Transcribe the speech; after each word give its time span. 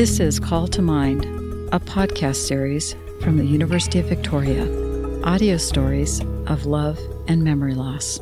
This 0.00 0.18
is 0.18 0.40
Call 0.40 0.66
to 0.68 0.80
Mind, 0.80 1.26
a 1.74 1.78
podcast 1.78 2.36
series 2.36 2.96
from 3.20 3.36
the 3.36 3.44
University 3.44 3.98
of 3.98 4.06
Victoria, 4.06 4.64
audio 5.24 5.58
stories 5.58 6.22
of 6.46 6.64
love 6.64 6.98
and 7.28 7.44
memory 7.44 7.74
loss. 7.74 8.18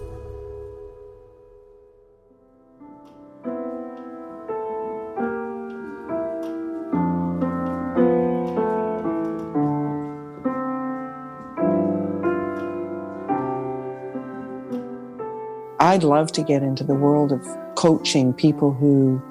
I'd 15.79 16.02
love 16.02 16.33
to 16.33 16.42
get 16.42 16.65
into 16.65 16.83
the 16.83 16.95
world 16.95 17.30
of 17.30 17.47
coaching 17.77 18.33
people 18.33 18.73
who 18.73 19.23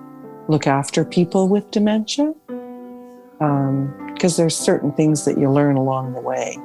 look 0.47 0.65
after 0.65 1.03
people 1.03 1.49
with 1.49 1.69
dementia 1.71 2.33
um, 4.33 4.43
there's 4.43 4.57
certain 4.57 4.91
things 4.91 5.25
that 5.25 5.37
you 5.37 5.49
learn 5.49 5.77
along 5.77 6.13
the 6.13 6.21
way. 6.21 6.57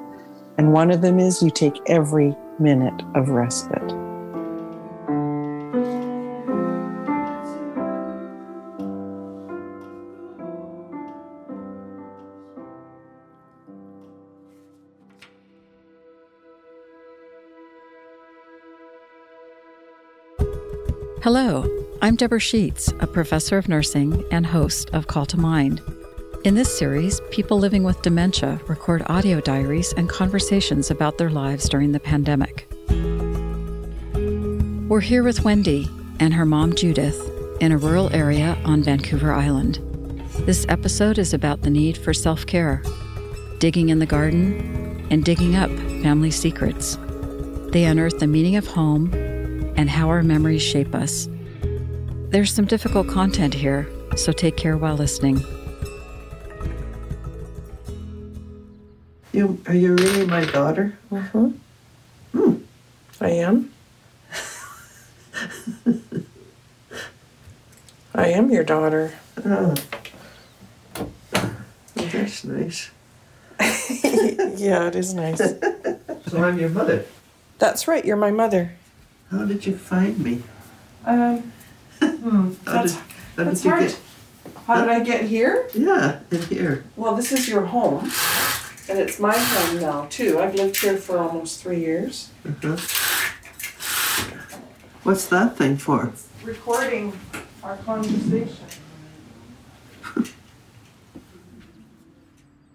And 0.59 0.73
one 0.73 0.91
of 0.91 1.01
them 1.01 1.19
is 1.19 1.43
you 1.43 1.51
take 1.51 1.79
every 1.87 2.35
minute 2.59 3.03
of 3.15 3.29
respite. 3.29 3.93
Hello, 21.23 21.65
I'm 22.03 22.17
Debra 22.17 22.41
Sheets, 22.41 22.93
a 22.99 23.07
professor 23.07 23.57
of 23.57 23.69
nursing 23.69 24.25
and 24.33 24.45
host 24.45 24.91
of 24.91 25.07
Call 25.07 25.25
to 25.27 25.37
Mind. 25.37 25.81
In 26.45 26.57
this 26.57 26.77
series, 26.77 27.21
people 27.31 27.61
living 27.61 27.85
with 27.85 28.03
dementia 28.03 28.61
record 28.67 29.05
audio 29.07 29.41
diaries 29.41 29.93
and 29.93 30.09
conversations 30.09 30.91
about 30.91 31.17
their 31.17 31.31
lives 31.31 31.69
during 31.69 31.93
the 31.93 32.01
pandemic. 32.01 32.67
We're 34.89 34.99
here 34.99 35.23
with 35.23 35.45
Wendy 35.45 35.89
and 36.19 36.35
her 36.35 36.45
mom 36.45 36.75
Judith 36.75 37.17
in 37.61 37.71
a 37.71 37.79
rural 37.79 38.13
area 38.13 38.59
on 38.65 38.83
Vancouver 38.83 39.33
Island. 39.33 39.77
This 40.41 40.67
episode 40.69 41.17
is 41.17 41.33
about 41.33 41.63
the 41.63 41.71
need 41.71 41.97
for 41.97 42.13
self 42.13 42.45
care, 42.45 42.83
digging 43.59 43.91
in 43.91 44.01
the 44.01 44.07
garden, 44.07 45.07
and 45.11 45.25
digging 45.25 45.55
up 45.55 45.71
family 46.03 46.33
secrets. 46.33 46.99
They 47.71 47.85
unearth 47.85 48.19
the 48.19 48.27
meaning 48.27 48.57
of 48.57 48.67
home 48.67 49.15
and 49.77 49.89
how 49.89 50.09
our 50.09 50.25
memories 50.25 50.63
shape 50.63 50.93
us. 50.93 51.29
There's 52.31 52.53
some 52.53 52.65
difficult 52.65 53.07
content 53.07 53.55
here, 53.55 53.89
so 54.17 54.33
take 54.33 54.57
care 54.57 54.77
while 54.77 54.97
listening. 54.97 55.41
You 59.43 59.59
are 59.67 59.75
you 59.75 59.97
really 59.97 60.25
my 60.25 60.45
daughter? 60.45 60.97
Mm-hmm. 61.11 61.49
Hmm. 62.31 62.55
I 63.21 63.31
am. 63.31 63.73
I 68.15 68.29
am 68.29 68.53
your 68.53 68.63
daughter. 68.63 69.15
Oh. 69.45 69.75
Well, 71.35 72.07
that's 72.13 72.45
nice. 72.45 72.93
yeah, 74.63 74.87
it 74.87 74.95
is 74.95 75.13
nice. 75.13 75.41
So 76.29 76.43
I'm 76.43 76.59
your 76.59 76.71
mother. 76.71 77.05
That's 77.59 77.89
right, 77.89 78.05
you're 78.05 78.17
my 78.17 78.31
mother. 78.31 78.73
How 79.33 79.45
did 79.45 79.67
you 79.67 79.77
find 79.77 80.19
me? 80.21 80.43
Um, 81.05 81.53
hmm, 82.01 82.53
How 82.65 82.73
that's, 82.73 82.93
did, 82.95 83.03
how 83.37 83.45
that's 83.45 83.61
did 83.63 83.69
hard. 83.69 83.83
get? 83.83 84.01
How 84.67 84.81
did 84.81 84.89
I 84.91 85.01
get 85.01 85.25
here? 85.25 85.69
Yeah, 85.75 86.21
in 86.31 86.43
here. 86.43 86.85
Well, 86.97 87.17
this 87.17 87.33
is 87.33 87.49
your 87.49 87.67
home, 87.67 88.11
and 88.93 89.01
it's 89.01 89.19
my 89.19 89.35
home 89.35 89.81
now, 89.81 90.07
too. 90.11 90.39
I've 90.39 90.55
lived 90.55 90.77
here 90.77 90.99
for 90.99 91.17
almost 91.19 91.63
three 91.63 91.81
years. 91.81 92.29
Uh-huh. 92.47 92.77
What's 95.03 95.27
that 95.29 95.57
thing 95.57 95.79
for? 95.79 96.13
Recording 96.45 97.19
our 97.63 97.79
conversation. 97.79 98.67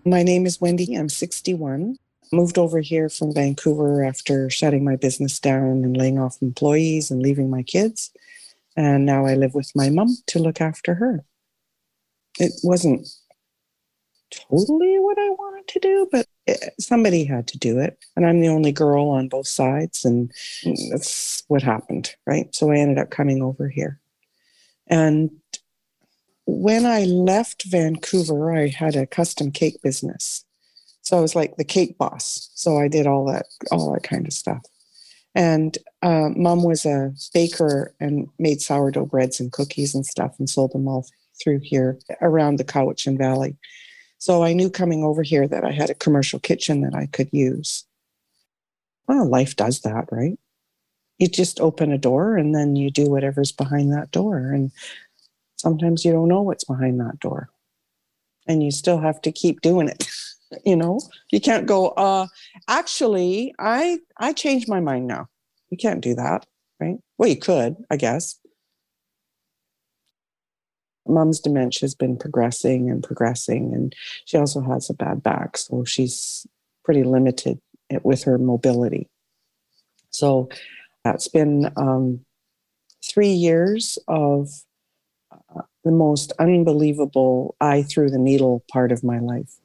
My 0.06 0.24
name 0.24 0.48
is 0.48 0.60
Wendy. 0.60 0.96
I'm 0.96 1.08
61. 1.08 1.98
Moved 2.32 2.58
over 2.58 2.80
here 2.80 3.10
from 3.10 3.32
Vancouver 3.32 4.04
after 4.04 4.50
shutting 4.50 4.84
my 4.84 4.96
business 4.96 5.40
down 5.40 5.84
and 5.84 5.96
laying 5.96 6.18
off 6.18 6.42
employees 6.42 7.12
and 7.12 7.22
leaving 7.22 7.52
my 7.52 7.62
kids. 7.62 8.12
And 8.76 9.06
now 9.06 9.28
I 9.28 9.36
live 9.36 9.54
with 9.54 9.72
my 9.76 9.92
mom 9.92 10.18
to 10.28 10.40
look 10.40 10.62
after 10.62 10.96
her. 10.96 11.24
It 12.40 12.54
wasn't 12.64 13.08
totally 14.32 15.00
what 15.00 15.18
I 15.18 15.30
wanted 15.30 15.68
to 15.70 15.80
do, 15.80 16.08
but 16.12 16.28
it, 16.46 16.74
somebody 16.80 17.24
had 17.26 17.48
to 17.50 17.58
do 17.58 17.80
it. 17.80 17.98
And 18.16 18.26
I'm 18.26 18.42
the 18.42 18.50
only 18.50 18.72
girl 18.72 19.10
on 19.10 19.28
both 19.28 19.48
sides. 19.48 20.06
And 20.06 20.32
that's 20.92 21.44
what 21.48 21.62
happened, 21.62 22.16
right? 22.26 22.54
So 22.54 22.72
I 22.72 22.78
ended 22.78 22.98
up 22.98 23.10
coming 23.10 23.42
over 23.42 23.70
here. 23.70 24.00
And 24.88 25.32
when 26.46 26.86
I 26.86 27.04
left 27.04 27.66
Vancouver, 27.66 28.54
I 28.54 28.68
had 28.68 28.96
a 28.96 29.06
custom 29.06 29.52
cake 29.52 29.82
business. 29.84 30.46
So 31.02 31.18
I 31.18 31.22
was 31.22 31.36
like 31.36 31.56
the 31.58 31.64
cake 31.64 31.98
boss. 31.98 32.50
So 32.56 32.78
I 32.78 32.88
did 32.88 33.08
all 33.08 33.26
that, 33.26 33.46
all 33.72 33.94
that 33.94 34.04
kind 34.04 34.26
of 34.26 34.34
stuff. 34.34 34.62
And 35.36 35.78
uh, 36.02 36.30
mom 36.36 36.64
was 36.64 36.86
a 36.86 37.14
baker 37.34 37.94
and 38.00 38.28
made 38.40 38.60
sourdough 38.60 39.06
breads 39.06 39.40
and 39.40 39.52
cookies 39.52 39.94
and 39.94 40.06
stuff 40.06 40.36
and 40.40 40.50
sold 40.50 40.72
them 40.72 40.88
all 40.88 41.06
through 41.42 41.60
here 41.62 42.00
around 42.22 42.58
the 42.58 42.64
Cowichan 42.64 43.18
Valley. 43.18 43.56
So 44.20 44.44
I 44.44 44.54
knew 44.54 44.70
coming 44.70 45.04
over 45.04 45.24
here 45.24 45.48
that 45.48 45.64
I 45.64 45.72
had 45.72 45.90
a 45.90 45.96
commercial 45.96 46.40
kitchen 46.40 46.82
that 46.82 46.96
I 46.96 47.06
could 47.08 47.30
use. 47.32 47.86
Well, 49.08 49.30
life 49.30 49.56
does 49.56 49.82
that, 49.82 50.10
right? 50.12 50.38
You 51.20 51.28
just 51.28 51.62
open 51.62 51.92
a 51.92 51.98
door 51.98 52.38
and 52.38 52.54
then 52.56 52.76
you 52.76 52.92
do 52.92 53.10
whatever's 53.10 53.52
behind 53.52 53.94
that 53.94 54.12
door. 54.12 54.38
And 54.52 54.72
sometimes 55.58 56.06
you 56.06 56.12
don't 56.12 56.28
know 56.28 56.42
what's 56.42 56.64
behind 56.66 57.00
that 57.00 57.20
door. 57.20 57.50
And 58.48 58.64
you 58.64 58.72
still 58.72 59.00
have 59.00 59.22
to 59.24 59.32
keep 59.32 59.62
doing 59.62 59.90
it. 59.90 60.08
you 60.66 60.76
know, 60.76 61.00
you 61.32 61.42
can't 61.42 61.68
go, 61.68 61.90
uh, 61.90 62.28
actually, 62.68 63.54
I 63.60 64.00
I 64.18 64.34
changed 64.34 64.70
my 64.70 64.80
mind 64.80 65.08
now. 65.08 65.28
You 65.70 65.78
can't 65.78 66.02
do 66.02 66.16
that, 66.16 66.46
right? 66.80 66.98
Well, 67.18 67.30
you 67.30 67.38
could, 67.38 67.76
I 67.92 67.98
guess. 67.98 68.40
Mom's 71.10 71.40
dementia 71.40 71.82
has 71.82 71.96
been 71.96 72.18
progressing 72.18 72.90
and 72.90 73.04
progressing, 73.04 73.74
and 73.74 73.96
she 74.26 74.38
also 74.38 74.62
has 74.62 74.90
a 74.90 74.94
bad 74.94 75.24
back, 75.24 75.58
so 75.58 75.84
she's 75.84 76.46
pretty 76.84 77.04
limited 77.04 77.60
with 78.04 78.24
her 78.24 78.38
mobility. 78.38 79.10
So 80.10 80.50
that's 81.04 81.28
been 81.28 81.72
um, 81.78 82.22
three 83.04 83.32
years 83.32 83.98
of 84.08 84.50
uh, 85.32 85.62
the 85.84 85.92
most 85.92 86.34
unbelievable 86.40 87.56
eye 87.62 87.84
through 87.84 88.10
the 88.10 88.18
needle 88.18 88.64
part 88.72 88.92
of 88.92 89.04
my 89.04 89.20
life. 89.20 89.60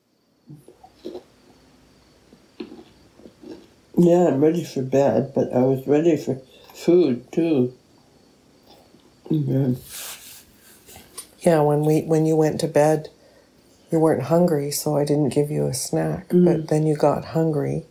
Yeah, 3.96 4.28
I'm 4.28 4.40
ready 4.40 4.64
for 4.64 4.82
bed, 4.82 5.32
but 5.34 5.52
I 5.52 5.60
was 5.60 5.86
ready 5.86 6.16
for 6.16 6.40
food 6.74 7.30
too. 7.30 7.74
Yeah. 9.30 9.74
Yeah, 11.42 11.60
when 11.60 11.84
we 11.84 12.02
when 12.02 12.26
you 12.26 12.36
went 12.36 12.60
to 12.60 12.68
bed, 12.68 13.08
you 13.90 13.98
weren't 14.00 14.24
hungry, 14.24 14.70
so 14.70 14.96
I 14.96 15.04
didn't 15.04 15.30
give 15.34 15.50
you 15.50 15.66
a 15.66 15.74
snack. 15.74 16.28
Mm. 16.30 16.44
But 16.44 16.68
then 16.68 16.86
you 16.86 16.96
got 16.96 17.26
hungry, 17.26 17.84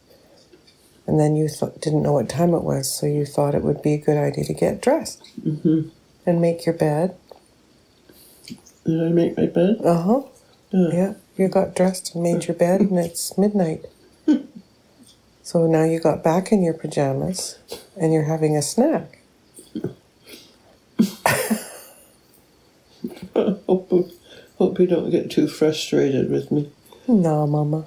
and 1.06 1.20
then 1.20 1.36
you 1.36 1.48
th- 1.50 1.74
didn't 1.82 2.04
know 2.04 2.14
what 2.14 2.30
time 2.30 2.54
it 2.54 2.64
was, 2.64 2.92
so 2.94 3.06
you 3.06 3.26
thought 3.26 3.56
it 3.56 3.64
would 3.64 3.82
be 3.82 3.94
a 3.94 3.98
good 3.98 4.18
idea 4.18 4.46
to 4.46 4.54
get 4.54 4.82
dressed 4.82 5.22
Mm-hmm. 5.46 5.90
and 6.26 6.42
make 6.42 6.66
your 6.66 6.76
bed. 6.76 7.18
Did 8.86 9.04
I 9.04 9.10
make 9.10 9.38
my 9.38 9.46
bed? 9.48 9.78
Uh 9.84 10.02
huh. 10.02 10.22
Yeah. 10.72 10.90
Yeah, 10.94 11.14
you 11.38 11.48
got 11.50 11.76
dressed 11.76 12.16
and 12.16 12.24
made 12.24 12.48
your 12.48 12.56
bed, 12.56 12.82
and 12.82 12.98
it's 13.00 13.38
midnight. 13.38 13.86
So 15.44 15.66
now 15.68 15.84
you 15.84 16.00
got 16.00 16.24
back 16.24 16.52
in 16.54 16.64
your 16.64 16.76
pajamas, 16.76 17.58
and 18.00 18.14
you're 18.14 18.24
having 18.30 18.56
a 18.56 18.62
snack. 18.62 19.18
Hope, 23.72 23.94
uh, 23.94 24.02
hope 24.58 24.80
you 24.80 24.88
don't 24.88 25.10
get 25.10 25.32
too 25.32 25.48
frustrated 25.48 26.30
with 26.30 26.52
me. 26.52 26.70
No, 27.08 27.48
Mama. 27.48 27.86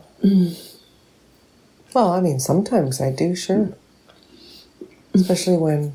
well, 1.95 2.13
I 2.13 2.21
mean, 2.21 2.41
sometimes 2.41 3.01
I 3.01 3.11
do, 3.13 3.37
sure. 3.37 3.75
Especially 5.15 5.59
when 5.59 5.93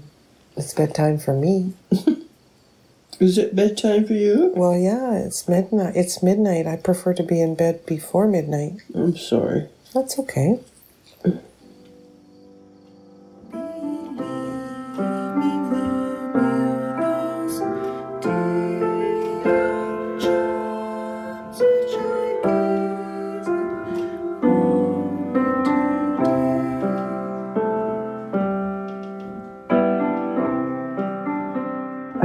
it's 0.55 0.73
bedtime 0.73 1.17
for 1.17 1.33
me. 1.33 1.73
Is 3.19 3.37
it 3.37 3.53
bedtime 3.55 4.05
for 4.05 4.13
you? 4.13 4.53
Well, 4.55 4.77
yeah, 4.77 5.15
it's 5.15 5.49
midnight. 5.49 5.95
It's 5.97 6.23
midnight. 6.23 6.67
I 6.67 6.77
prefer 6.77 7.13
to 7.15 7.23
be 7.23 7.41
in 7.41 7.55
bed 7.55 7.85
before 7.85 8.27
midnight. 8.27 8.81
I'm 8.95 9.17
sorry. 9.17 9.67
That's 9.93 10.17
okay. 10.19 10.59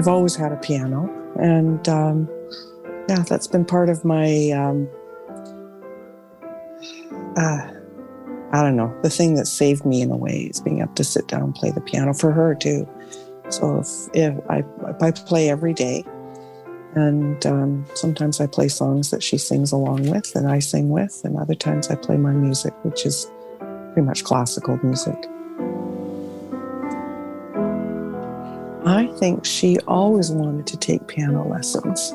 I've 0.05 0.09
always 0.09 0.37
had 0.37 0.53
a 0.53 0.59
piano, 0.59 1.09
and 1.41 1.89
um, 1.89 2.29
yeah, 3.09 3.25
that's 3.27 3.47
been 3.47 3.65
part 3.65 3.89
of 3.89 4.05
my. 4.05 4.51
Um, 4.51 4.87
uh, 7.39 7.71
I 8.53 8.63
don't 8.63 8.77
know. 8.77 8.95
The 9.03 9.09
thing 9.09 9.37
that 9.37 9.47
saved 9.47 9.87
me 9.87 10.03
in 10.03 10.11
a 10.11 10.17
way 10.17 10.51
is 10.51 10.61
being 10.61 10.83
able 10.83 10.93
to 10.93 11.05
sit 11.05 11.27
down 11.27 11.43
and 11.45 11.55
play 11.55 11.71
the 11.71 11.81
piano 11.81 12.13
for 12.13 12.33
her 12.33 12.55
too. 12.55 12.87
So 13.49 13.79
if, 13.79 13.89
if 14.13 14.51
I, 14.51 14.59
if 14.91 15.03
I 15.03 15.11
play 15.11 15.49
every 15.49 15.73
day, 15.73 16.05
and 16.95 17.47
um, 17.47 17.87
sometimes 17.95 18.43
I 18.43 18.47
play 18.47 18.69
songs 18.69 19.11
that 19.11 19.23
she 19.23 19.39
sings 19.39 19.73
along 19.73 20.11
with 20.11 20.37
and 20.37 20.47
I 20.47 20.59
sing 20.59 20.91
with, 20.91 21.19
and 21.25 21.39
other 21.39 21.55
times 21.55 21.89
I 21.89 21.95
play 21.95 22.19
my 22.19 22.33
music, 22.33 22.75
which 22.83 23.07
is 23.07 23.27
pretty 23.95 24.03
much 24.03 24.23
classical 24.23 24.79
music. 24.83 25.17
I 28.95 29.09
think 29.19 29.45
she 29.45 29.79
always 29.89 30.31
wanted 30.31 30.69
to 30.69 30.77
take 30.77 31.09
piano 31.09 31.47
lessons. 31.49 32.13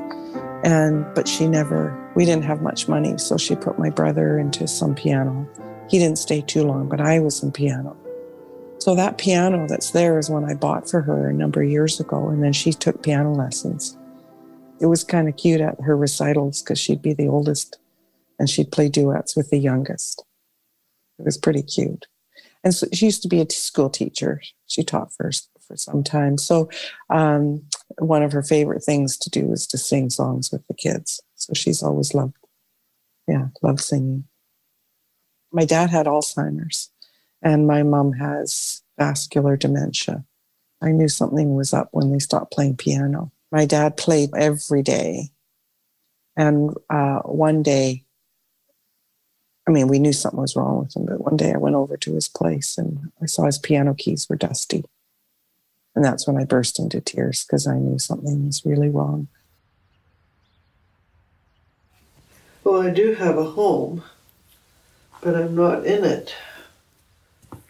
And 0.63 1.05
but 1.13 1.27
she 1.27 1.45
never 1.45 1.93
we 2.15 2.23
didn't 2.23 2.45
have 2.45 2.61
much 2.61 2.87
money, 2.87 3.17
so 3.17 3.37
she 3.37 3.55
put 3.55 3.77
my 3.77 3.89
brother 3.89 4.39
into 4.39 4.65
some 4.65 4.95
piano. 4.95 5.47
He 5.89 5.99
didn't 5.99 6.19
stay 6.19 6.41
too 6.41 6.63
long, 6.63 6.87
but 6.87 7.01
I 7.01 7.19
was 7.19 7.43
in 7.43 7.51
piano. 7.51 7.97
So 8.77 8.95
that 8.95 9.17
piano 9.17 9.67
that's 9.67 9.91
there 9.91 10.17
is 10.17 10.29
one 10.29 10.45
I 10.45 10.53
bought 10.53 10.89
for 10.89 11.01
her 11.01 11.29
a 11.29 11.33
number 11.33 11.61
of 11.61 11.69
years 11.69 11.99
ago, 11.99 12.29
and 12.29 12.41
then 12.41 12.53
she 12.53 12.71
took 12.71 13.03
piano 13.03 13.33
lessons. 13.33 13.97
It 14.79 14.85
was 14.85 15.03
kind 15.03 15.27
of 15.27 15.35
cute 15.35 15.59
at 15.59 15.81
her 15.81 15.97
recitals 15.97 16.61
because 16.61 16.79
she'd 16.79 17.01
be 17.01 17.13
the 17.13 17.27
oldest 17.27 17.77
and 18.39 18.49
she'd 18.49 18.71
play 18.71 18.87
duets 18.87 19.35
with 19.35 19.49
the 19.49 19.57
youngest. 19.57 20.23
It 21.17 21.25
was 21.25 21.37
pretty 21.37 21.61
cute. 21.61 22.07
And 22.63 22.73
so 22.73 22.87
she 22.93 23.05
used 23.05 23.21
to 23.23 23.27
be 23.27 23.41
a 23.41 23.49
school 23.49 23.89
teacher. 23.89 24.41
She 24.65 24.83
taught 24.83 25.11
first 25.13 25.48
for 25.69 25.77
some 25.77 26.03
time. 26.03 26.37
So 26.37 26.69
um, 27.09 27.61
one 27.99 28.23
of 28.23 28.33
her 28.33 28.43
favorite 28.43 28.83
things 28.83 29.15
to 29.17 29.29
do 29.29 29.53
is 29.53 29.67
to 29.67 29.77
sing 29.77 30.09
songs 30.09 30.51
with 30.51 30.65
the 30.67 30.73
kids. 30.73 31.21
So 31.35 31.53
she's 31.53 31.81
always 31.81 32.13
loved, 32.13 32.35
yeah, 33.27 33.47
loved 33.61 33.79
singing. 33.79 34.25
My 35.51 35.63
dad 35.63 35.89
had 35.89 36.07
Alzheimer's, 36.07 36.91
and 37.41 37.67
my 37.67 37.83
mom 37.83 38.13
has 38.13 38.81
vascular 38.97 39.55
dementia. 39.55 40.25
I 40.81 40.91
knew 40.91 41.07
something 41.07 41.55
was 41.55 41.73
up 41.73 41.89
when 41.91 42.11
they 42.11 42.19
stopped 42.19 42.51
playing 42.51 42.77
piano. 42.77 43.31
My 43.51 43.65
dad 43.65 43.95
played 43.95 44.31
every 44.35 44.81
day. 44.81 45.29
And 46.35 46.73
uh, 46.89 47.19
one 47.19 47.63
day, 47.63 48.05
I 49.67 49.71
mean, 49.71 49.87
we 49.87 49.99
knew 49.99 50.13
something 50.13 50.39
was 50.39 50.55
wrong 50.55 50.79
with 50.79 50.95
him, 50.95 51.05
but 51.05 51.21
one 51.21 51.37
day 51.37 51.53
I 51.53 51.57
went 51.57 51.75
over 51.75 51.95
to 51.97 52.13
his 52.15 52.27
place 52.27 52.77
and 52.77 53.11
I 53.21 53.27
saw 53.27 53.45
his 53.45 53.59
piano 53.59 53.93
keys 53.93 54.27
were 54.29 54.35
dusty. 54.35 54.83
And 55.95 56.05
that's 56.05 56.27
when 56.27 56.37
I 56.37 56.45
burst 56.45 56.79
into 56.79 57.01
tears 57.01 57.43
because 57.43 57.67
I 57.67 57.75
knew 57.77 57.99
something 57.99 58.45
was 58.45 58.65
really 58.65 58.89
wrong. 58.89 59.27
Well, 62.63 62.81
I 62.81 62.89
do 62.91 63.15
have 63.15 63.37
a 63.37 63.43
home, 63.51 64.03
but 65.21 65.35
I'm 65.35 65.55
not 65.55 65.85
in 65.85 66.03
it. 66.03 66.35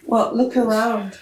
Well, 0.06 0.36
look 0.36 0.58
around. 0.58 1.20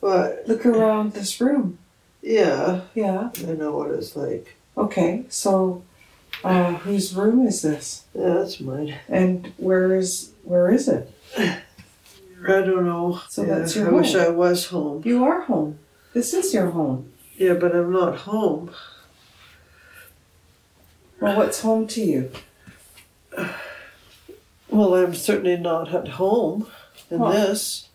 But 0.00 0.44
Look 0.46 0.64
around 0.64 1.12
this 1.12 1.40
room. 1.40 1.78
yeah, 2.22 2.82
Yeah. 2.94 3.30
I 3.46 3.52
know 3.52 3.76
what 3.76 3.90
it's 3.90 4.16
like. 4.16 4.56
Okay. 4.78 5.24
So, 5.28 5.82
uh, 6.42 6.74
whose 6.74 7.14
room 7.14 7.46
is 7.46 7.60
this? 7.62 8.04
Yeah, 8.14 8.34
that's 8.34 8.60
mine. 8.60 8.94
And 9.08 9.52
where 9.58 9.94
is 9.94 10.30
where 10.42 10.70
is 10.70 10.88
it? 10.88 11.12
I 12.48 12.60
don't 12.62 12.86
know. 12.86 13.20
So 13.28 13.42
Yeah, 13.44 13.58
that's 13.58 13.76
your 13.76 13.88
I 13.88 13.92
wish 13.92 14.12
home. 14.14 14.22
I 14.22 14.28
was 14.28 14.66
home. 14.66 15.02
You 15.04 15.24
are 15.24 15.42
home. 15.42 15.78
This 16.14 16.32
is 16.34 16.52
your 16.54 16.70
home. 16.70 17.12
Yeah, 17.36 17.54
but 17.54 17.74
I'm 17.74 17.92
not 17.92 18.16
home. 18.18 18.70
Well, 21.20 21.36
what's 21.36 21.60
home 21.60 21.86
to 21.88 22.00
you? 22.00 22.30
Well, 24.68 24.94
I'm 24.94 25.14
certainly 25.14 25.56
not 25.56 25.94
at 25.94 26.08
home 26.08 26.66
in 27.10 27.18
Well- 27.18 27.32
this. 27.32 27.86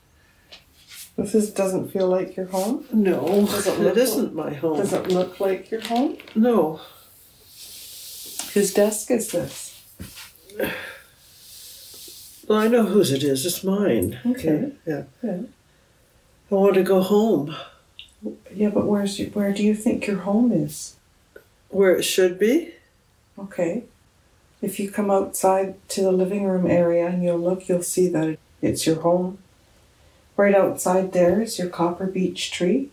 This 1.17 1.33
is, 1.33 1.49
doesn't 1.51 1.91
feel 1.93 2.09
like 2.09 2.35
your 2.35 2.47
home. 2.47 2.85
No, 2.91 3.47
it 3.47 3.97
isn't 3.97 4.35
my 4.35 4.53
home. 4.53 4.75
Does 4.77 4.91
it 4.91 5.07
look 5.07 5.39
like 5.39 5.71
your 5.71 5.79
home? 5.79 6.17
No. 6.35 6.81
Whose 8.53 8.73
desk 8.73 9.09
is 9.11 9.31
this? 9.31 9.81
Well, 12.47 12.59
I 12.59 12.67
know 12.67 12.83
whose 12.85 13.11
it 13.11 13.23
is. 13.23 13.45
It's 13.45 13.63
mine. 13.63 14.19
Okay. 14.25 14.71
Yeah. 14.85 15.03
Yeah. 15.23 15.41
I 16.51 16.55
want 16.55 16.75
to 16.75 16.83
go 16.83 17.01
home 17.01 17.55
Yeah, 18.53 18.69
but 18.69 18.85
where's 18.85 19.19
your, 19.19 19.29
where 19.29 19.51
do 19.51 19.63
you 19.63 19.73
think 19.75 20.07
your 20.07 20.19
home 20.19 20.51
is? 20.51 20.95
where 21.69 21.95
it 21.95 22.03
should 22.03 22.39
be. 22.39 22.73
Okay. 23.37 23.83
If 24.61 24.79
you 24.79 24.89
come 24.89 25.11
outside 25.11 25.75
to 25.89 26.01
the 26.01 26.11
living 26.11 26.45
room 26.45 26.65
area 26.65 27.07
and 27.07 27.21
you'll 27.21 27.37
look, 27.39 27.67
you'll 27.67 27.83
see 27.83 28.07
that 28.09 28.37
it's 28.61 28.87
your 28.87 29.01
home. 29.01 29.39
Right 30.37 30.55
outside 30.55 31.11
there 31.11 31.41
is 31.41 31.59
your 31.59 31.67
copper 31.69 32.05
beech 32.05 32.51
tree. 32.51 32.91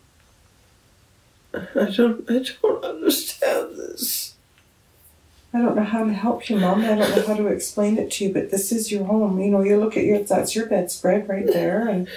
I 1.54 1.90
don't. 1.96 2.28
I 2.28 2.44
don't 2.60 2.84
understand 2.84 3.76
this. 3.76 4.34
I 5.54 5.58
don't 5.58 5.76
know 5.76 5.84
how 5.84 6.04
to 6.04 6.12
help 6.12 6.48
you, 6.48 6.56
Mom. 6.56 6.80
I 6.80 6.94
don't 6.94 6.98
know 6.98 7.26
how 7.26 7.34
to 7.34 7.46
explain 7.48 7.98
it 7.98 8.10
to 8.12 8.24
you, 8.24 8.32
but 8.32 8.50
this 8.50 8.72
is 8.72 8.90
your 8.90 9.04
home. 9.04 9.38
You 9.38 9.50
know, 9.50 9.62
you 9.62 9.78
look 9.78 9.96
at 9.96 10.04
your 10.04 10.20
that's 10.22 10.54
your 10.56 10.66
bedspread 10.66 11.28
right 11.28 11.46
there, 11.46 11.86
and 11.88 12.08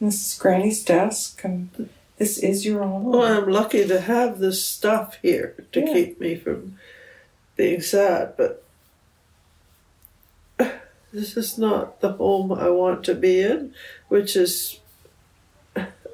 this 0.00 0.32
is 0.32 0.38
Granny's 0.38 0.84
desk, 0.84 1.40
and 1.44 1.88
this 2.18 2.38
is 2.38 2.66
your 2.66 2.82
home. 2.82 3.04
Well, 3.04 3.22
I'm 3.22 3.48
lucky 3.48 3.86
to 3.86 4.00
have 4.00 4.38
this 4.40 4.64
stuff 4.64 5.16
here 5.22 5.54
to 5.72 5.80
Yeah. 5.80 5.92
keep 5.92 6.20
me 6.20 6.34
from 6.34 6.78
being 7.56 7.80
sad, 7.80 8.34
but 8.36 8.64
this 11.12 11.36
is 11.36 11.56
not 11.56 12.00
the 12.00 12.12
home 12.14 12.50
I 12.52 12.68
want 12.70 13.04
to 13.04 13.14
be 13.14 13.42
in, 13.42 13.72
which 14.08 14.34
is 14.34 14.80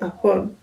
up 0.03 0.23
on. 0.23 0.57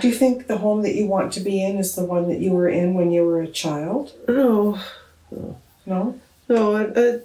Do 0.00 0.08
you 0.08 0.14
think 0.14 0.46
the 0.46 0.58
home 0.58 0.82
that 0.82 0.94
you 0.94 1.06
want 1.06 1.32
to 1.34 1.40
be 1.40 1.62
in 1.62 1.76
is 1.78 1.94
the 1.94 2.04
one 2.04 2.28
that 2.28 2.40
you 2.40 2.52
were 2.52 2.68
in 2.68 2.94
when 2.94 3.10
you 3.10 3.24
were 3.24 3.40
a 3.42 3.46
child? 3.48 4.12
No, 4.28 4.78
No. 5.86 6.18
no, 6.48 6.74
I, 6.76 6.82
I, 7.00 7.20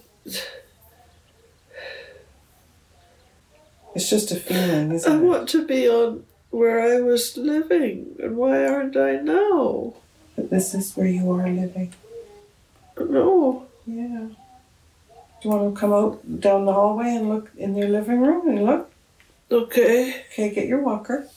It's 3.96 4.10
just 4.10 4.32
a 4.32 4.36
feeling, 4.36 4.91
I 4.91 4.96
isn't 4.96 5.12
it? 5.12 5.15
I 5.15 5.20
want 5.20 5.50
to 5.50 5.65
be 5.65 5.89
on 5.89 6.24
where 6.51 6.79
I 6.82 7.00
was 7.01 7.36
living, 7.38 8.15
and 8.22 8.38
why 8.38 8.65
aren't 8.65 8.96
I 8.98 9.15
now? 9.17 9.93
That 10.36 10.50
this 10.50 10.74
is 10.74 10.96
where 10.96 11.08
you 11.08 11.32
are 11.32 11.48
living. 11.50 11.93
No, 13.00 13.65
Yeah. 13.88 14.27
Do 15.41 15.48
you 15.48 15.50
want 15.55 15.74
to 15.74 15.79
come 15.79 15.93
out 15.93 16.39
down 16.41 16.65
the 16.65 16.74
hallway 16.74 17.15
and 17.15 17.29
look 17.29 17.50
in 17.58 17.75
your 17.75 17.88
living 17.88 18.20
room 18.22 18.48
and 18.50 18.65
look? 18.65 18.91
okay, 19.51 20.24
Okay, 20.34 20.50
get 20.53 20.67
your 20.67 20.82
walker. 20.82 21.27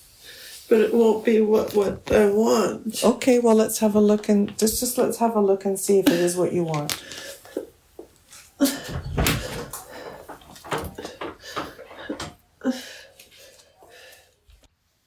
But 0.73 0.81
it 0.81 0.95
won't 0.95 1.23
be 1.23 1.39
what 1.39 1.75
what 1.75 2.11
I 2.11 2.31
want. 2.31 3.05
Okay, 3.05 3.39
well 3.39 3.55
let's 3.55 3.81
have 3.81 3.95
a 3.95 4.01
look 4.01 4.31
and 4.31 4.57
just 4.57 4.81
just 4.81 4.97
let's 4.97 5.19
have 5.19 5.37
a 5.37 5.41
look 5.41 5.67
and 5.67 5.79
see 5.79 5.99
if 5.99 6.07
it 6.07 6.19
is 6.19 6.35
what 6.35 6.55
you 6.55 6.65
want. 6.65 6.99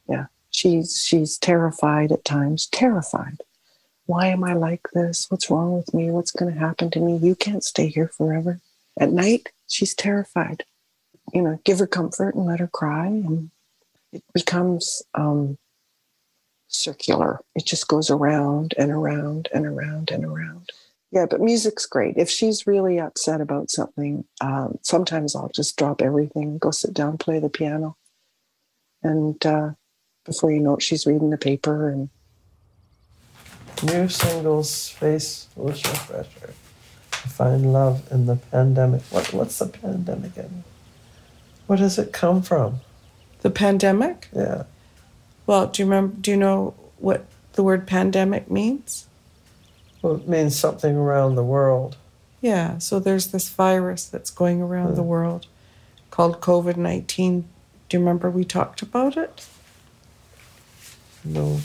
Yeah, 0.08 0.28
she's 0.52 1.04
she's 1.04 1.40
terrified 1.40 2.12
at 2.12 2.24
times, 2.24 2.68
terrified. 2.68 3.40
Why 4.06 4.28
am 4.28 4.44
I 4.44 4.54
like 4.54 4.88
this? 4.94 5.32
What's 5.32 5.50
wrong 5.50 5.74
with 5.76 5.96
me? 5.96 6.12
What's 6.12 6.30
going 6.30 6.54
to 6.54 6.60
happen 6.60 6.92
to 6.92 7.00
me? 7.00 7.18
You 7.18 7.34
can't 7.34 7.64
stay 7.64 7.88
here 7.88 8.10
forever. 8.10 8.60
At 9.00 9.12
night, 9.12 9.50
she's 9.68 9.96
terrified. 9.96 10.64
You 11.34 11.42
know, 11.42 11.60
give 11.64 11.80
her 11.80 11.88
comfort 11.88 12.36
and 12.36 12.46
let 12.46 12.60
her 12.60 12.68
cry, 12.68 13.08
and 13.08 13.50
it 14.16 14.24
becomes 14.34 15.04
um, 15.14 15.58
circular. 16.68 17.42
It 17.56 17.66
just 17.66 17.88
goes 17.88 18.10
around 18.10 18.74
and 18.78 18.92
around 18.92 19.50
and 19.54 19.66
around 19.66 20.12
and 20.12 20.26
around. 20.26 20.70
Yeah, 21.12 21.26
but 21.30 21.40
music's 21.40 21.86
great. 21.86 22.18
If 22.18 22.30
she's 22.30 22.68
really 22.68 23.00
upset 23.00 23.40
about 23.40 23.70
something, 23.70 24.26
um, 24.42 24.80
sometimes 24.82 25.36
I'll 25.36 25.52
just 25.54 25.78
drop 25.78 26.02
everything, 26.02 26.58
go 26.58 26.72
sit 26.72 26.94
down, 26.94 27.18
play 27.18 27.40
the 27.40 27.50
piano, 27.50 27.96
and 29.04 29.44
uh, 29.46 29.72
before 30.26 30.52
you 30.52 30.60
know 30.60 30.76
it, 30.76 30.82
she's 30.82 31.06
reading 31.06 31.30
the 31.30 31.38
paper 31.38 31.90
and 31.90 32.10
New 33.84 34.08
singles, 34.08 34.90
face 34.90 35.48
Ocean 35.58 35.94
Pressure. 35.94 36.54
Find 37.12 37.74
love 37.74 38.08
in 38.10 38.26
the 38.26 38.38
pandemic. 38.38 39.02
What 39.10 39.34
what's 39.34 39.60
the 39.60 39.68
pandemic 39.68 40.38
in? 40.38 40.64
Where 41.68 41.78
does 41.78 42.00
it 42.00 42.14
come 42.14 42.42
from? 42.42 42.80
The 43.46 43.52
pandemic? 43.52 44.28
Yeah. 44.36 44.64
Well, 45.46 45.68
do 45.68 45.84
you 45.84 45.86
remember 45.86 46.16
do 46.20 46.32
you 46.32 46.38
know 46.38 46.74
what 46.98 47.28
the 47.54 47.62
word 47.62 47.86
pandemic 47.86 48.50
means? 48.50 49.06
Well, 50.02 50.16
it 50.16 50.28
means 50.28 50.58
something 50.58 50.96
around 50.96 51.36
the 51.36 51.44
world. 51.44 51.96
Yeah, 52.42 52.80
so 52.80 53.00
there's 53.00 53.28
this 53.28 53.48
virus 53.50 54.06
that's 54.06 54.32
going 54.32 54.64
around 54.64 54.96
the 54.96 55.04
world 55.04 55.46
called 56.10 56.42
COVID 56.42 56.75
19. 56.75 57.42
Do 57.88 57.98
you 57.98 58.00
remember 58.00 58.32
we 58.32 58.46
talked 58.46 58.82
about 58.82 59.16
it? 59.16 59.46
No. 61.24 61.60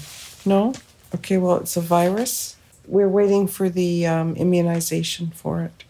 No? 0.45 0.75
Okay, 1.15 1.39
well, 1.39 1.57
it's 1.57 1.79
a 1.79 1.81
virus. 1.81 2.57
We're 2.87 3.09
waiting 3.09 3.47
for 3.47 3.71
the 3.71 4.07
um, 4.07 4.37
immunization 4.37 5.31
for 5.31 5.63
it. 5.63 5.85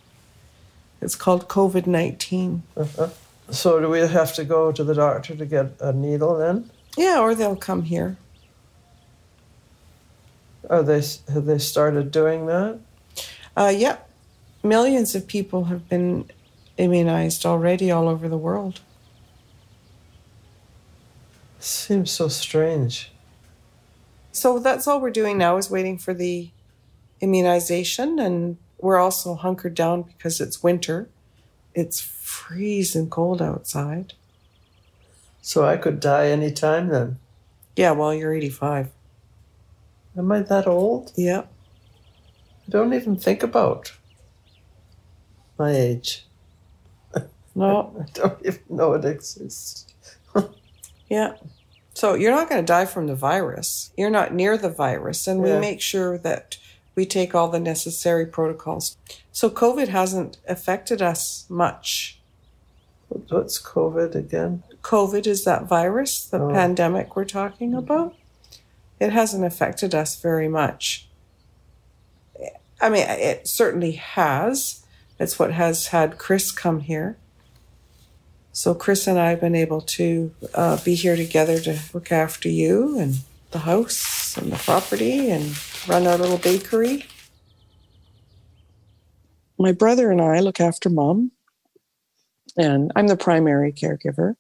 It's 1.01 1.17
called 1.17 1.49
COVID 1.49 1.89
19. 1.89 2.63
Uh-huh. 2.77 3.09
So 3.51 3.81
do 3.81 3.89
we 3.89 4.01
have 4.01 4.35
to 4.35 4.45
go 4.45 4.71
to 4.73 4.85
the 4.85 4.95
doctor 4.95 5.35
to 5.35 5.47
get 5.47 5.73
a 5.81 5.93
needle 5.93 6.37
then? 6.37 6.71
Yeah, 6.97 7.21
or 7.21 7.35
they'll 7.35 7.57
come 7.57 7.83
here. 7.83 8.17
Are 10.69 10.83
they 10.83 11.03
have 11.33 11.47
they 11.47 11.59
started 11.59 12.11
doing 12.11 12.47
that? 12.47 12.79
Uh, 13.57 13.73
yeah, 13.75 13.99
millions 14.63 15.15
of 15.15 15.27
people 15.27 15.65
have 15.65 15.89
been 15.89 16.31
immunized 16.77 17.45
already 17.45 17.91
all 17.91 18.09
over 18.09 18.29
the 18.29 18.39
world. 18.39 18.81
Seems 21.59 22.11
so 22.11 22.29
strange. 22.29 23.13
So 24.33 24.59
that's 24.59 24.87
all 24.87 25.01
we're 25.01 25.11
doing 25.11 25.37
now 25.37 25.57
is 25.57 25.71
waiting 25.71 25.99
for 25.99 26.15
the 26.15 26.51
immunization, 27.21 28.19
and 28.19 28.57
we're 28.79 28.99
also 28.99 29.35
hunkered 29.35 29.75
down 29.75 30.03
because 30.03 30.41
it's 30.41 30.63
winter. 30.63 31.09
It's 31.75 32.01
freezing 32.31 33.11
cold 33.11 33.43
outside. 33.43 34.15
So 35.43 35.65
I 35.65 35.77
could 35.77 36.01
die 36.01 36.29
any 36.29 36.53
time 36.53 36.89
then. 36.89 37.19
Yeah, 37.77 37.93
well, 37.93 38.15
you're 38.15 38.35
85. 38.35 38.91
Am 40.17 40.33
I 40.33 40.41
that 40.41 40.67
old? 40.67 41.13
Yeah. 41.17 41.41
I 41.41 42.71
don't 42.71 42.95
even 42.95 43.17
think 43.17 43.43
about 43.43 43.93
my 45.59 45.73
age. 45.73 46.27
No. 47.53 47.93
I 48.01 48.09
don't 48.13 48.47
even 48.47 48.63
know 48.69 48.93
it 48.95 49.05
exists. 49.05 49.87
Yeah. 51.09 51.33
So 51.95 52.15
you're 52.15 52.31
not 52.31 52.49
going 52.49 52.63
to 52.63 52.73
die 52.73 52.87
from 52.87 53.09
the 53.09 53.17
virus. 53.17 53.93
You're 53.97 54.11
not 54.11 54.33
near 54.33 54.57
the 54.57 54.71
virus. 54.71 55.27
And 55.27 55.43
we 55.43 55.59
make 55.59 55.81
sure 55.81 56.17
that 56.19 56.57
we 56.95 57.05
take 57.05 57.35
all 57.35 57.49
the 57.49 57.59
necessary 57.59 58.27
protocols. 58.27 58.97
So 59.33 59.51
COVID 59.51 59.89
hasn't 59.89 60.39
affected 60.47 61.03
us 61.03 61.47
much. 61.49 62.20
What's 63.11 63.61
COVID 63.61 64.15
again? 64.15 64.63
COVID 64.83 65.27
is 65.27 65.45
that 65.45 65.65
virus, 65.67 66.25
the 66.25 66.41
Oh. 66.41 66.51
pandemic 66.53 67.17
we're 67.17 67.25
talking 67.25 67.75
about. 67.75 68.15
It 69.01 69.13
hasn't 69.13 69.45
affected 69.45 69.95
us 69.95 70.17
very 70.17 70.49
much. 70.49 71.09
I 72.81 72.89
mean, 72.89 73.03
it 73.09 73.47
certainly 73.47 73.93
has. 73.93 74.83
It's 75.19 75.39
what 75.39 75.53
has 75.53 75.89
had 75.89 76.19
Chris 76.19 76.51
come 76.51 76.81
here. 76.81 77.19
So, 78.53 78.75
Chris 78.75 79.07
and 79.07 79.19
I 79.19 79.31
have 79.31 79.41
been 79.41 79.55
able 79.55 79.81
to 79.83 80.35
uh, 80.55 80.79
be 80.83 80.95
here 80.95 81.15
together 81.17 81.61
to 81.61 81.79
look 81.93 82.11
after 82.11 82.49
you 82.49 82.99
and 82.99 83.17
the 83.51 83.61
house 83.61 84.37
and 84.37 84.53
the 84.53 84.57
property 84.57 85.31
and 85.31 85.57
run 85.89 86.07
our 86.07 86.17
little 86.17 86.39
bakery. 86.39 87.07
My 89.59 89.73
brother 89.73 90.11
and 90.11 90.21
I 90.21 90.41
look 90.41 90.61
after 90.61 90.89
mom, 90.89 91.33
and 92.61 92.93
I'm 92.95 93.09
the 93.09 93.17
primary 93.17 93.73
caregiver. 93.73 94.35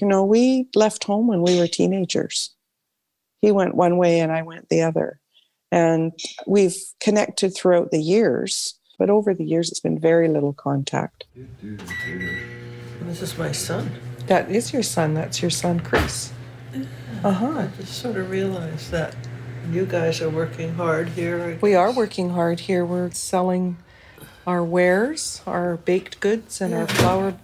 You 0.00 0.06
know, 0.06 0.24
we 0.24 0.68
left 0.74 1.04
home 1.04 1.26
when 1.26 1.42
we 1.42 1.58
were 1.58 1.66
teenagers. 1.66 2.54
He 3.40 3.52
went 3.52 3.74
one 3.74 3.98
way 3.98 4.20
and 4.20 4.32
I 4.32 4.42
went 4.42 4.68
the 4.68 4.82
other. 4.82 5.18
And 5.70 6.12
we've 6.46 6.76
connected 7.00 7.54
throughout 7.54 7.90
the 7.90 8.00
years, 8.00 8.78
but 8.98 9.10
over 9.10 9.34
the 9.34 9.44
years, 9.44 9.70
it's 9.70 9.80
been 9.80 9.98
very 9.98 10.28
little 10.28 10.52
contact. 10.52 11.24
This 13.02 13.22
is 13.22 13.36
my 13.36 13.52
son. 13.52 13.90
That 14.26 14.50
is 14.50 14.72
your 14.72 14.82
son. 14.82 15.14
That's 15.14 15.42
your 15.42 15.50
son, 15.50 15.80
Chris. 15.80 16.32
Uh 17.24 17.32
huh. 17.32 17.58
I 17.58 17.68
just 17.78 18.00
sort 18.00 18.16
of 18.16 18.30
realized 18.30 18.90
that 18.90 19.16
you 19.70 19.86
guys 19.86 20.20
are 20.20 20.30
working 20.30 20.74
hard 20.74 21.08
here. 21.08 21.58
We 21.60 21.74
are 21.74 21.92
working 21.92 22.30
hard 22.30 22.60
here. 22.60 22.84
We're 22.84 23.10
selling 23.10 23.76
our 24.46 24.62
wares, 24.62 25.42
our 25.46 25.76
baked 25.76 26.20
goods, 26.20 26.60
and 26.60 26.74
our 26.74 26.86
flour 26.86 27.34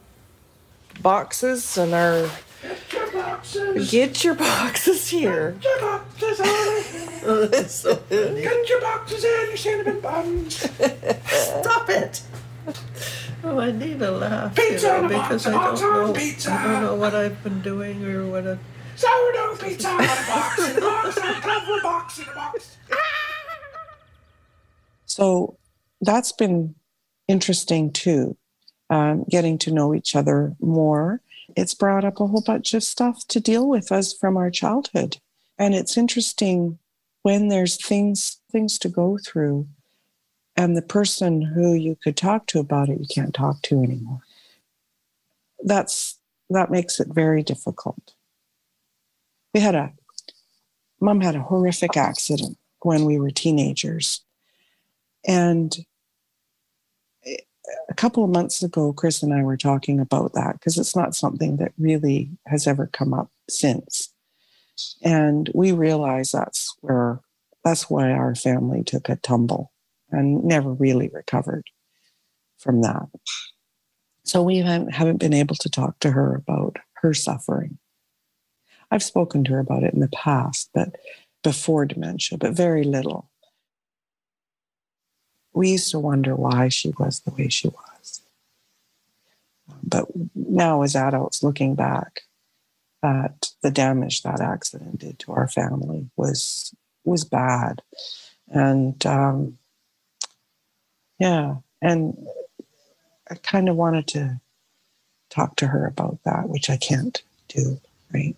boxes, 1.01 1.77
and 1.79 1.95
our. 1.95 2.31
Get 2.63 4.25
your 4.25 4.35
boxes 4.35 5.09
here. 5.09 5.53
Get 5.53 5.65
your 5.65 5.81
boxes 5.81 6.39
here. 6.41 7.49
It's 7.53 7.75
so 7.75 7.97
funny. 7.97 8.43
Get 8.43 8.69
your 8.69 8.81
boxes 8.81 9.25
in, 9.25 9.47
your 9.49 9.57
cinnamon 9.57 10.01
buns. 10.01 10.57
Stop 10.57 11.89
it! 11.91 12.23
Oh, 13.45 13.59
I 13.61 13.71
need 13.71 14.03
a 14.03 14.11
laugh, 14.11 14.55
Pizza 14.57 14.89
you 14.89 14.95
in 14.95 15.01
know, 15.03 15.07
a 15.07 15.11
box, 15.11 15.29
because 15.29 15.47
a 15.47 15.51
I 15.51 15.53
box 15.53 15.81
don't 15.81 15.93
on 15.95 16.07
know. 16.09 16.13
pizza. 16.13 16.53
I 16.53 16.63
don't 16.65 16.83
know 16.83 16.95
what 16.97 17.15
I've 17.15 17.43
been 17.45 17.63
doing 17.63 18.05
or 18.05 18.27
what 18.27 18.47
I've. 18.47 18.59
Sourdough 18.97 19.57
pizza 19.61 19.91
in 19.91 19.95
a 19.95 20.07
box, 20.27 20.59
in 20.71 20.77
a 20.77 20.81
box, 20.81 21.17
in 21.17 21.23
a 21.23 21.41
cover 21.41 21.81
box, 21.83 22.19
in 22.19 22.29
a 22.29 22.35
box. 22.35 22.77
So 25.07 25.57
that's 26.01 26.33
been 26.33 26.75
interesting 27.29 27.93
too, 27.93 28.37
um, 28.91 29.25
getting 29.31 29.59
to 29.59 29.71
know 29.71 29.95
each 29.95 30.17
other 30.17 30.57
more. 30.61 31.21
It's 31.57 31.75
brought 31.75 32.05
up 32.05 32.21
a 32.21 32.27
whole 32.27 32.43
bunch 32.43 32.75
of 32.75 32.83
stuff 32.83 33.27
to 33.29 33.41
deal 33.41 33.69
with 33.69 33.93
us 33.93 34.13
from 34.13 34.37
our 34.37 34.51
childhood. 34.51 35.19
And 35.59 35.75
it's 35.75 35.97
interesting 35.97 36.79
when 37.23 37.49
there's 37.49 37.85
things 37.85 38.41
things 38.51 38.79
to 38.79 38.89
go 38.89 39.19
through 39.25 39.69
and 40.57 40.77
the 40.77 40.83
person 40.83 41.43
who 41.43 41.75
you 41.75 41.97
could 42.03 42.17
talk 42.17 42.47
to 42.47 42.59
about 42.59 42.89
it 42.89 42.99
you 42.99 43.07
can't 43.15 43.35
talk 43.35 43.61
to 43.63 43.83
anymore. 43.83 44.21
That's 45.63 46.19
that 46.51 46.71
makes 46.71 46.99
it 47.01 47.09
very 47.09 47.43
difficult. 47.43 48.15
We 49.53 49.61
had 49.61 49.75
a 49.75 49.93
mom 51.01 51.21
had 51.21 51.37
a 51.37 51.43
horrific 51.43 51.97
accident 51.97 52.59
when 52.81 53.05
we 53.05 53.19
were 53.19 53.31
teenagers. 53.31 54.25
And 55.27 55.77
a 57.89 57.95
couple 57.95 58.25
of 58.25 58.31
months 58.31 58.63
ago, 58.63 58.93
Chris 58.93 59.23
and 59.23 59.33
I 59.33 59.43
were 59.43 59.57
talking 59.57 60.01
about 60.01 60.33
that 60.35 60.55
because 60.55 60.79
it's 60.79 60.97
not 60.97 61.15
something 61.15 61.57
that 61.57 61.73
really 61.79 62.31
has 62.47 62.67
ever 62.67 62.87
come 62.87 63.15
up 63.15 63.31
since. 63.49 64.13
And 65.03 65.51
we 65.55 65.73
realized 65.73 66.33
that's 66.33 66.75
where 66.81 67.21
that's 67.65 67.91
why 67.91 68.11
our 68.11 68.35
family 68.35 68.85
took 68.85 69.09
a 69.09 69.17
tumble 69.17 69.73
and 70.11 70.45
never 70.45 70.73
really 70.73 71.09
recovered 71.09 71.65
from 72.59 72.83
that. 72.83 73.09
So 74.25 74.43
we 74.43 74.59
haven't, 74.59 74.95
haven't 74.95 75.19
been 75.19 75.35
able 75.35 75.57
to 75.57 75.69
talk 75.69 75.99
to 76.01 76.11
her 76.11 76.35
about 76.35 76.77
her 76.95 77.15
suffering. 77.15 77.79
I've 78.91 79.03
spoken 79.03 79.45
to 79.45 79.53
her 79.53 79.59
about 79.59 79.83
it 79.83 79.95
in 79.95 80.01
the 80.01 80.09
past, 80.09 80.71
but 80.73 80.97
before 81.43 81.87
dementia, 81.87 82.39
but 82.39 82.53
very 82.53 82.85
little 82.85 83.31
we 85.53 85.71
used 85.71 85.91
to 85.91 85.99
wonder 85.99 86.35
why 86.35 86.69
she 86.69 86.93
was 86.99 87.21
the 87.21 87.31
way 87.33 87.49
she 87.49 87.69
was. 87.69 88.21
But 89.83 90.07
now, 90.35 90.83
as 90.83 90.97
adults 90.97 91.43
looking 91.43 91.75
back, 91.75 92.23
at 93.03 93.51
the 93.63 93.71
damage 93.71 94.23
that 94.23 94.41
accident 94.41 94.99
did 94.99 95.19
to 95.21 95.33
our 95.33 95.49
family 95.49 96.11
was 96.17 96.75
was 97.05 97.25
bad, 97.25 97.81
and 98.49 99.05
um, 99.07 99.59
yeah, 101.19 101.57
and 101.81 102.27
I 103.31 103.37
kind 103.37 103.69
of 103.69 103.77
wanted 103.77 104.09
to 104.09 104.41
talk 105.31 105.57
to 105.57 105.69
her 105.69 105.87
about 105.87 106.19
that, 106.25 106.49
which 106.49 106.69
I 106.71 106.77
can't 106.77 107.23
do. 107.49 107.81
Right? 108.13 108.37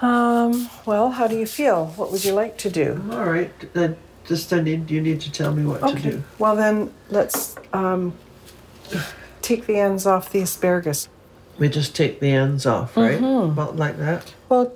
Um, 0.00 0.68
well, 0.84 1.10
how 1.10 1.28
do 1.28 1.38
you 1.38 1.46
feel? 1.46 1.86
What 1.96 2.10
would 2.10 2.24
you 2.24 2.32
like 2.32 2.58
to 2.58 2.70
do? 2.70 3.00
All 3.12 3.24
right. 3.24 3.72
Then 3.74 3.96
just 4.26 4.52
I 4.52 4.60
need 4.60 4.90
you 4.90 5.00
need 5.00 5.20
to 5.22 5.32
tell 5.32 5.52
me 5.54 5.64
what 5.64 5.80
to 5.80 5.86
Okay. 5.88 6.10
do. 6.10 6.24
Well, 6.38 6.56
then 6.56 6.92
let's 7.10 7.56
um, 7.72 8.14
take 9.42 9.66
the 9.66 9.78
ends 9.78 10.06
off 10.06 10.30
the 10.30 10.40
asparagus. 10.42 11.08
We 11.58 11.68
just 11.68 11.94
take 11.94 12.20
the 12.20 12.30
ends 12.30 12.64
off, 12.66 12.96
right? 12.96 13.20
Mhm. 13.20 13.50
About 13.52 13.76
like 13.76 13.98
that. 13.98 14.32
Well, 14.48 14.72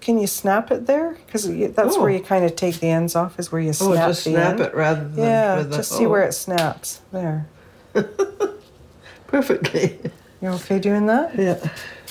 can 0.00 0.18
you 0.18 0.26
snap 0.26 0.70
it 0.70 0.86
there? 0.86 1.16
Because 1.26 1.44
that's 1.74 1.98
where 1.98 2.10
Oh. 2.10 2.14
you 2.14 2.20
kind 2.20 2.44
of 2.44 2.56
take 2.56 2.80
the 2.80 2.88
ends 2.88 3.14
off. 3.16 3.38
Is 3.38 3.50
where 3.52 3.60
you 3.60 3.72
snap 3.72 3.90
it. 3.90 3.92
Oh, 3.92 4.08
just 4.08 4.24
the 4.24 4.30
snap 4.32 4.52
end. 4.52 4.60
it 4.60 4.74
rather 4.74 5.08
than 5.08 5.24
Yeah, 5.24 5.62
the, 5.62 5.76
just 5.76 5.92
see 5.92 6.06
oh, 6.06 6.08
where 6.10 6.22
it 6.22 6.32
snaps. 6.34 7.00
There. 7.12 7.46
perfectly. 9.26 9.98
You're 10.40 10.52
okay 10.52 10.78
doing 10.78 11.06
that? 11.06 11.34
yeah. 11.38 11.58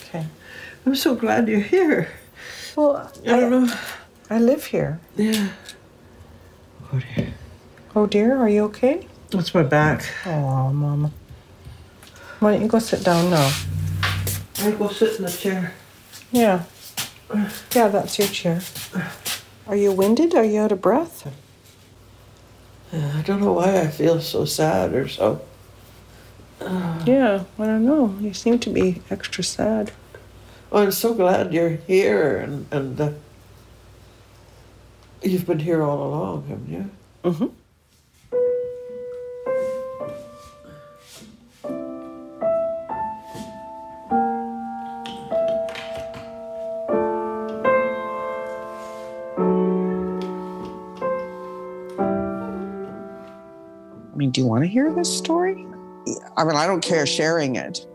Okay. 0.07 0.25
I'm 0.85 0.95
so 0.95 1.15
glad 1.15 1.47
you're 1.47 1.59
here. 1.59 2.09
Well, 2.75 3.11
I 3.25 3.39
don't 3.39 3.49
know. 3.67 3.73
I 4.29 4.39
live 4.39 4.65
here. 4.65 4.99
Yeah. 5.15 5.49
Oh 6.91 6.99
dear. 6.99 7.33
Oh 7.95 8.05
dear, 8.07 8.37
are 8.37 8.49
you 8.49 8.63
okay? 8.65 9.07
That's 9.29 9.53
my 9.53 9.63
back. 9.63 10.05
Oh, 10.25 10.73
Mama. 10.73 11.11
Why 12.39 12.53
don't 12.53 12.61
you 12.61 12.67
go 12.67 12.79
sit 12.79 13.03
down 13.03 13.29
now? 13.29 13.51
I 14.59 14.71
go 14.71 14.89
sit 14.89 15.17
in 15.17 15.25
the 15.25 15.31
chair. 15.31 15.73
Yeah. 16.31 16.63
Yeah, 17.75 17.89
that's 17.89 18.17
your 18.17 18.27
chair. 18.27 18.61
Are 19.67 19.75
you 19.75 19.91
winded? 19.91 20.33
Are 20.33 20.43
you 20.43 20.61
out 20.61 20.71
of 20.71 20.81
breath? 20.81 21.31
Yeah, 22.91 23.11
I 23.15 23.21
don't 23.21 23.41
know 23.41 23.53
why 23.53 23.81
I 23.81 23.87
feel 23.87 24.19
so 24.19 24.45
sad 24.45 24.93
or 24.95 25.07
so. 25.07 25.41
Yeah, 27.05 27.43
I 27.59 27.65
don't 27.65 27.85
know. 27.85 28.15
You 28.19 28.33
seem 28.33 28.57
to 28.59 28.69
be 28.69 29.01
extra 29.11 29.43
sad. 29.43 29.91
Oh, 30.71 30.81
I'm 30.81 30.91
so 30.91 31.13
glad 31.13 31.53
you're 31.53 31.77
here, 31.87 32.37
and 32.37 32.65
and 32.71 32.99
uh, 32.99 33.11
you've 35.21 35.45
been 35.45 35.59
here 35.59 35.81
all 35.81 36.07
along, 36.07 36.47
haven't 36.47 36.69
you? 36.69 36.89
Mm-hmm. 37.23 37.47
I 54.11 54.15
mean, 54.15 54.31
do 54.31 54.41
you 54.41 54.47
want 54.47 54.63
to 54.63 54.67
hear 54.67 54.91
this 54.93 55.15
story? 55.15 55.65
I 56.35 56.43
mean, 56.43 56.55
I 56.55 56.65
don't 56.67 56.81
care 56.81 57.05
sharing 57.05 57.55
it. 57.55 57.85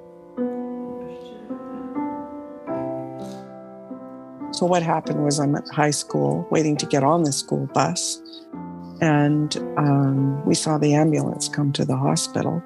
So, 4.64 4.68
what 4.68 4.83
happened 4.83 5.23
was 5.23 5.38
I'm 5.38 5.54
at 5.56 5.68
high 5.68 5.90
school 5.90 6.49
waiting 6.50 6.75
to 6.78 6.87
get 6.87 7.04
on 7.04 7.25
the 7.25 7.33
school 7.33 7.66
bus, 7.75 8.18
and 9.02 9.54
um, 9.76 10.42
we 10.47 10.54
saw 10.54 10.78
the 10.78 10.94
ambulance 10.94 11.50
come 11.50 11.71
to 11.75 11.85
the 11.85 11.99
hospital 11.99 12.62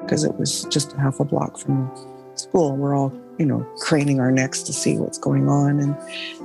because 0.00 0.24
it 0.24 0.34
was 0.36 0.64
just 0.70 0.92
half 0.92 1.20
a 1.20 1.24
block 1.26 1.58
from 1.58 1.92
school. 2.34 2.74
We're 2.78 2.96
all, 2.96 3.12
you 3.38 3.44
know, 3.44 3.60
craning 3.76 4.20
our 4.20 4.30
necks 4.30 4.62
to 4.62 4.72
see 4.72 4.96
what's 4.96 5.18
going 5.18 5.46
on. 5.50 5.80
And 5.80 5.94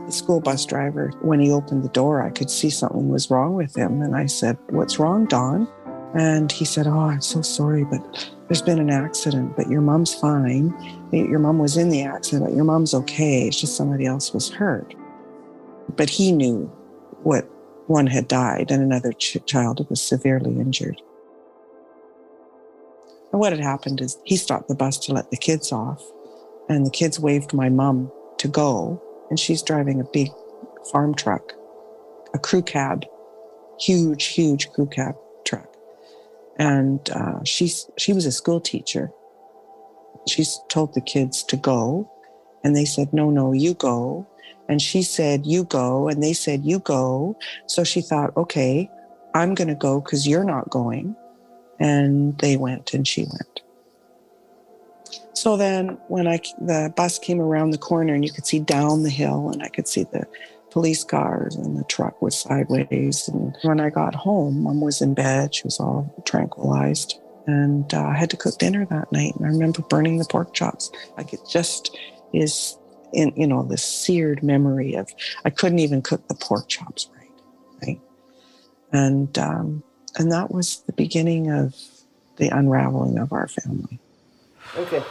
the 0.05 0.11
school 0.11 0.41
bus 0.41 0.65
driver, 0.65 1.13
when 1.21 1.39
he 1.39 1.49
opened 1.49 1.85
the 1.85 1.93
door, 1.93 2.21
I 2.21 2.29
could 2.29 2.49
see 2.49 2.69
something 2.69 3.07
was 3.07 3.31
wrong 3.31 3.53
with 3.53 3.77
him. 3.77 4.01
And 4.01 4.17
I 4.17 4.25
said, 4.25 4.57
What's 4.71 4.99
wrong, 4.99 5.27
Don? 5.27 5.65
And 6.13 6.51
he 6.51 6.65
said, 6.65 6.87
Oh, 6.87 6.99
I'm 6.99 7.21
so 7.21 7.41
sorry, 7.41 7.85
but 7.85 8.29
there's 8.49 8.63
been 8.63 8.79
an 8.79 8.89
accident, 8.89 9.55
but 9.55 9.69
your 9.69 9.79
mom's 9.79 10.15
fine. 10.15 10.73
Your 11.11 11.37
mom 11.37 11.59
was 11.59 11.77
in 11.77 11.89
the 11.89 12.01
accident, 12.01 12.45
but 12.45 12.55
your 12.55 12.65
mom's 12.65 12.95
okay. 12.95 13.47
It's 13.47 13.61
just 13.61 13.77
somebody 13.77 14.07
else 14.07 14.33
was 14.33 14.49
hurt. 14.49 14.95
But 15.95 16.09
he 16.09 16.31
knew 16.31 16.65
what 17.21 17.47
one 17.85 18.07
had 18.07 18.27
died 18.27 18.71
and 18.71 18.81
another 18.81 19.13
ch- 19.13 19.37
child 19.45 19.87
was 19.91 20.01
severely 20.01 20.59
injured. 20.59 20.99
And 23.31 23.39
what 23.39 23.51
had 23.53 23.61
happened 23.61 24.01
is 24.01 24.17
he 24.25 24.35
stopped 24.35 24.67
the 24.67 24.73
bus 24.73 24.97
to 25.05 25.13
let 25.13 25.29
the 25.29 25.37
kids 25.37 25.71
off, 25.71 26.03
and 26.67 26.87
the 26.87 26.91
kids 26.91 27.19
waved 27.19 27.53
my 27.53 27.69
mom 27.69 28.11
to 28.39 28.47
go, 28.47 28.99
and 29.29 29.39
she's 29.39 29.61
driving 29.61 30.01
a 30.01 30.05
big 30.11 30.29
farm 30.91 31.13
truck, 31.13 31.53
a 32.33 32.39
crew 32.39 32.63
cab, 32.63 33.05
huge, 33.79 34.25
huge 34.25 34.71
crew 34.71 34.87
cab 34.87 35.15
and 36.59 37.09
uh, 37.11 37.41
she 37.43 38.13
was 38.13 38.25
a 38.25 38.31
school 38.31 38.59
teacher. 38.59 39.09
She's 40.27 40.59
told 40.67 40.93
the 40.93 41.01
kids 41.01 41.41
to 41.43 41.55
go, 41.55 42.11
and 42.63 42.75
they 42.75 42.85
said, 42.85 43.13
"No, 43.13 43.31
no, 43.31 43.53
you 43.53 43.73
go." 43.73 44.27
And 44.67 44.81
she 44.81 45.01
said, 45.01 45.47
"You 45.47 45.63
go," 45.63 46.09
and 46.09 46.21
they 46.21 46.33
said, 46.33 46.65
"You 46.65 46.79
go." 46.79 47.37
So 47.65 47.83
she 47.83 48.01
thought, 48.01 48.35
"Okay, 48.35 48.89
I'm 49.33 49.55
going 49.55 49.69
to 49.69 49.75
go 49.75 50.01
because 50.01 50.27
you're 50.27 50.43
not 50.43 50.69
going," 50.69 51.15
and 51.79 52.37
they 52.39 52.57
went, 52.57 52.93
and 52.93 53.07
she 53.07 53.21
went. 53.21 53.61
So 55.33 55.55
then, 55.55 55.97
when 56.09 56.27
I 56.27 56.41
the 56.59 56.93
bus 56.95 57.17
came 57.17 57.39
around 57.39 57.71
the 57.71 57.77
corner, 57.77 58.13
and 58.13 58.25
you 58.25 58.31
could 58.31 58.45
see 58.45 58.59
down 58.59 59.03
the 59.03 59.09
hill, 59.09 59.49
and 59.49 59.63
I 59.63 59.69
could 59.69 59.87
see 59.87 60.03
the 60.03 60.27
police 60.71 61.03
cars 61.03 61.55
and 61.55 61.77
the 61.77 61.83
truck 61.85 62.21
was 62.21 62.39
sideways. 62.39 63.27
And 63.27 63.55
when 63.63 63.79
I 63.79 63.89
got 63.89 64.15
home, 64.15 64.63
mom 64.63 64.81
was 64.81 65.01
in 65.01 65.13
bed. 65.13 65.55
She 65.55 65.63
was 65.63 65.79
all 65.79 66.13
tranquilized. 66.25 67.19
And 67.47 67.91
uh, 67.93 68.03
I 68.07 68.13
had 68.15 68.29
to 68.31 68.37
cook 68.37 68.57
dinner 68.57 68.85
that 68.85 69.11
night. 69.11 69.33
And 69.35 69.45
I 69.45 69.49
remember 69.49 69.81
burning 69.81 70.17
the 70.17 70.25
pork 70.25 70.53
chops. 70.53 70.91
Like 71.17 71.33
it 71.33 71.41
just 71.49 71.97
is 72.33 72.77
in, 73.13 73.33
you 73.35 73.47
know, 73.47 73.63
this 73.63 73.83
seared 73.83 74.43
memory 74.43 74.93
of 74.93 75.09
I 75.45 75.49
couldn't 75.49 75.79
even 75.79 76.01
cook 76.01 76.27
the 76.27 76.35
pork 76.35 76.67
chops 76.67 77.09
right. 77.15 77.31
Right. 77.81 78.01
And, 78.91 79.37
um, 79.37 79.83
and 80.17 80.31
that 80.31 80.51
was 80.51 80.81
the 80.85 80.93
beginning 80.93 81.49
of 81.49 81.75
the 82.37 82.49
unraveling 82.49 83.17
of 83.17 83.31
our 83.33 83.47
family. 83.47 83.99
Okay. 84.77 85.03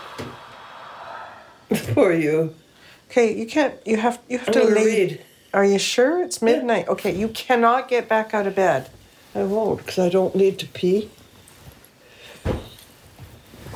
For 1.95 2.13
you. 2.13 2.55
Okay, 3.11 3.35
you 3.35 3.47
can't. 3.47 3.75
You 3.87 3.97
have. 3.97 4.21
You 4.29 4.39
have 4.39 4.49
I'm 4.49 4.55
to 4.55 4.61
gonna 4.61 4.75
lay. 4.75 4.85
read. 4.85 5.25
Are 5.55 5.65
you 5.65 5.79
sure 5.79 6.23
it's 6.23 6.43
midnight? 6.43 6.89
Okay, 6.89 7.15
you 7.15 7.29
cannot 7.29 7.89
get 7.89 8.09
back 8.09 8.35
out 8.35 8.47
of 8.47 8.55
bed. 8.55 8.91
I 9.35 9.45
won't, 9.45 9.79
because 9.79 9.99
I 9.99 10.09
don't 10.09 10.35
need 10.35 10.59
to 10.59 10.67
pee. 10.67 11.11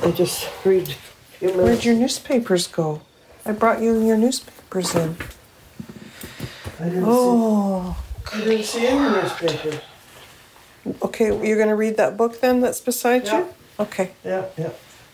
I 0.01 0.11
just 0.11 0.47
read 0.65 0.95
Where'd 1.39 1.83
your 1.83 1.95
newspapers 1.95 2.67
go? 2.67 3.01
I 3.45 3.51
brought 3.51 3.81
you 3.81 4.05
your 4.05 4.17
newspapers 4.17 4.95
in. 4.95 5.17
I 6.79 6.85
didn't, 6.85 7.03
Oh, 7.05 7.95
see, 8.31 8.37
I 8.37 8.43
didn't 8.45 8.63
see 8.65 8.87
any 8.87 9.09
newspaper. 9.21 9.81
okay. 11.01 11.47
You're 11.47 11.57
gonna 11.57 11.75
read 11.75 11.97
that 11.97 12.15
book 12.17 12.39
then 12.39 12.61
that's 12.61 12.79
beside 12.81 13.25
Yeah. 13.25 13.39
you. 13.39 13.53
Okay, 13.79 14.11
Yeah, 14.23 14.45
yeah. 14.57 14.69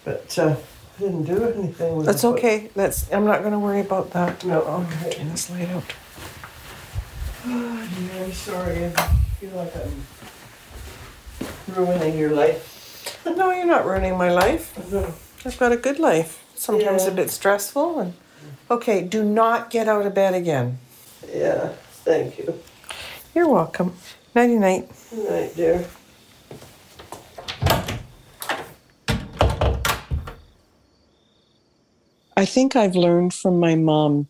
But 0.06 0.38
uh, 0.38 0.56
I 0.98 1.02
didn't 1.02 1.24
do 1.24 1.44
anything 1.44 1.96
with 1.98 2.06
that's 2.06 2.22
the 2.22 2.28
book. 2.30 2.36
That's 2.42 2.46
okay. 2.46 2.70
That's. 2.76 3.12
I'm 3.12 3.26
not 3.26 3.42
gonna 3.44 3.60
worry 3.60 3.80
about 3.82 4.12
that. 4.12 4.44
No, 4.44 4.62
I'm 4.66 4.84
gonna 4.84 4.96
okay. 5.08 5.18
turn 5.18 5.30
this 5.30 5.50
light 5.50 5.70
out. 5.70 5.84
Oh, 7.46 7.90
dear, 7.98 8.24
I'm 8.26 8.34
sorry. 8.34 8.86
I 8.86 8.90
feel 9.40 9.52
like 9.52 9.74
I'm 9.76 10.06
ruining 11.76 12.18
your 12.18 12.32
life. 12.32 13.22
No, 13.26 13.52
you're 13.52 13.66
not 13.66 13.86
ruining 13.86 14.18
my 14.18 14.32
life. 14.32 14.78
No. 14.92 15.14
I've 15.46 15.58
got 15.58 15.72
a 15.72 15.78
good 15.78 16.00
life. 16.00 16.44
Sometimes 16.56 17.04
Yeah. 17.06 17.12
a 17.12 17.14
bit 17.14 17.30
stressful 17.32 18.00
and. 18.00 18.14
Okay, 18.72 19.02
do 19.02 19.24
not 19.24 19.70
get 19.72 19.88
out 19.88 20.06
of 20.06 20.14
bed 20.14 20.34
again. 20.36 20.78
Yeah, 21.34 21.70
thank 22.06 22.38
you. 22.38 22.60
You're 23.34 23.48
welcome. 23.48 23.96
Nighty 24.36 24.56
night. 24.58 24.90
Good 25.10 25.30
night, 25.30 25.56
dear. 25.56 25.86
I 32.38 32.46
think 32.46 32.76
I've 32.76 32.96
learned 32.96 33.34
from 33.34 33.60
my 33.60 33.76
mom. 33.76 34.28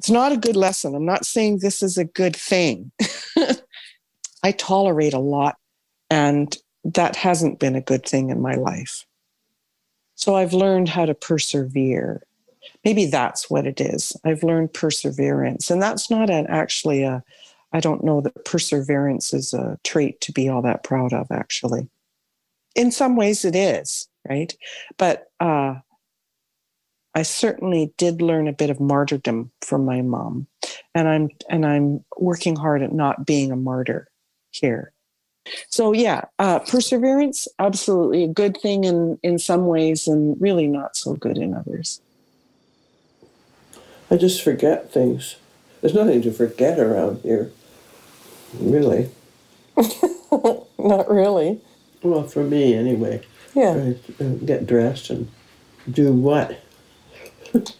It's 0.00 0.08
not 0.08 0.32
a 0.32 0.38
good 0.38 0.56
lesson. 0.56 0.94
I'm 0.94 1.04
not 1.04 1.26
saying 1.26 1.58
this 1.58 1.82
is 1.82 1.98
a 1.98 2.06
good 2.06 2.34
thing. 2.34 2.90
I 4.42 4.52
tolerate 4.52 5.12
a 5.12 5.18
lot, 5.18 5.58
and 6.08 6.56
that 6.84 7.16
hasn't 7.16 7.58
been 7.60 7.76
a 7.76 7.82
good 7.82 8.06
thing 8.06 8.30
in 8.30 8.40
my 8.40 8.54
life. 8.54 9.04
So 10.14 10.36
I've 10.36 10.54
learned 10.54 10.88
how 10.88 11.04
to 11.04 11.12
persevere. 11.12 12.22
Maybe 12.82 13.04
that's 13.04 13.50
what 13.50 13.66
it 13.66 13.78
is. 13.78 14.16
I've 14.24 14.42
learned 14.42 14.72
perseverance. 14.72 15.70
And 15.70 15.82
that's 15.82 16.10
not 16.10 16.30
an, 16.30 16.46
actually 16.48 17.02
a, 17.02 17.22
I 17.74 17.80
don't 17.80 18.02
know 18.02 18.22
that 18.22 18.46
perseverance 18.46 19.34
is 19.34 19.52
a 19.52 19.78
trait 19.84 20.22
to 20.22 20.32
be 20.32 20.48
all 20.48 20.62
that 20.62 20.82
proud 20.82 21.12
of, 21.12 21.26
actually. 21.30 21.90
In 22.74 22.90
some 22.90 23.16
ways 23.16 23.44
it 23.44 23.54
is, 23.54 24.08
right? 24.26 24.56
But 24.96 25.30
uh, 25.40 25.74
I 27.14 27.22
certainly 27.22 27.92
did 27.96 28.22
learn 28.22 28.46
a 28.46 28.52
bit 28.52 28.70
of 28.70 28.80
martyrdom 28.80 29.50
from 29.62 29.84
my 29.84 30.02
mom, 30.02 30.46
and 30.94 31.08
I'm 31.08 31.30
and 31.48 31.66
I'm 31.66 32.04
working 32.18 32.56
hard 32.56 32.82
at 32.82 32.92
not 32.92 33.26
being 33.26 33.50
a 33.50 33.56
martyr 33.56 34.08
here. 34.50 34.92
So 35.68 35.92
yeah, 35.92 36.26
uh, 36.38 36.60
perseverance 36.60 37.48
absolutely 37.58 38.24
a 38.24 38.28
good 38.28 38.56
thing 38.60 38.84
in 38.84 39.18
in 39.22 39.38
some 39.38 39.66
ways, 39.66 40.06
and 40.06 40.40
really 40.40 40.66
not 40.66 40.96
so 40.96 41.14
good 41.14 41.36
in 41.36 41.54
others. 41.54 42.00
I 44.10 44.16
just 44.16 44.42
forget 44.42 44.92
things. 44.92 45.36
There's 45.80 45.94
nothing 45.94 46.22
to 46.22 46.32
forget 46.32 46.78
around 46.78 47.20
here. 47.22 47.50
Really. 48.58 49.10
Not 49.76 51.08
really. 51.08 51.60
Well, 52.02 52.24
for 52.24 52.42
me, 52.42 52.74
anyway. 52.74 53.22
Yeah. 53.54 53.94
I 54.20 54.24
uh, 54.24 54.28
get 54.44 54.66
dressed 54.66 55.10
and 55.10 55.30
do 55.90 56.12
what? 56.12 56.60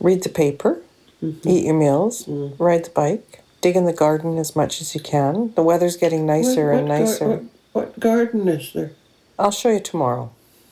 Read 0.01 0.23
the 0.23 0.29
paper, 0.29 0.81
eat 1.23 1.65
your 1.65 1.75
meals, 1.75 2.25
ride 2.59 2.85
the 2.87 2.91
bike, 2.91 3.43
dig 3.61 3.77
in 3.77 3.85
the 3.85 3.93
garden 3.93 4.39
as 4.39 4.57
much 4.57 4.81
as 4.81 4.95
you 4.95 5.01
can. 5.01 5.53
The 5.55 5.63
weather's 5.63 5.97
getting 5.97 6.27
nicer 6.27 6.73
and 6.73 6.89
gar- 6.89 6.99
nicer. 6.99 7.29
what, 7.29 7.43
what 7.73 8.01
garden 8.01 8.49
is 8.49 8.73
there? 8.73 8.93
I'll 9.39 9.51
show 9.51 9.71
you 9.71 9.81
tomorrow. 9.81 10.31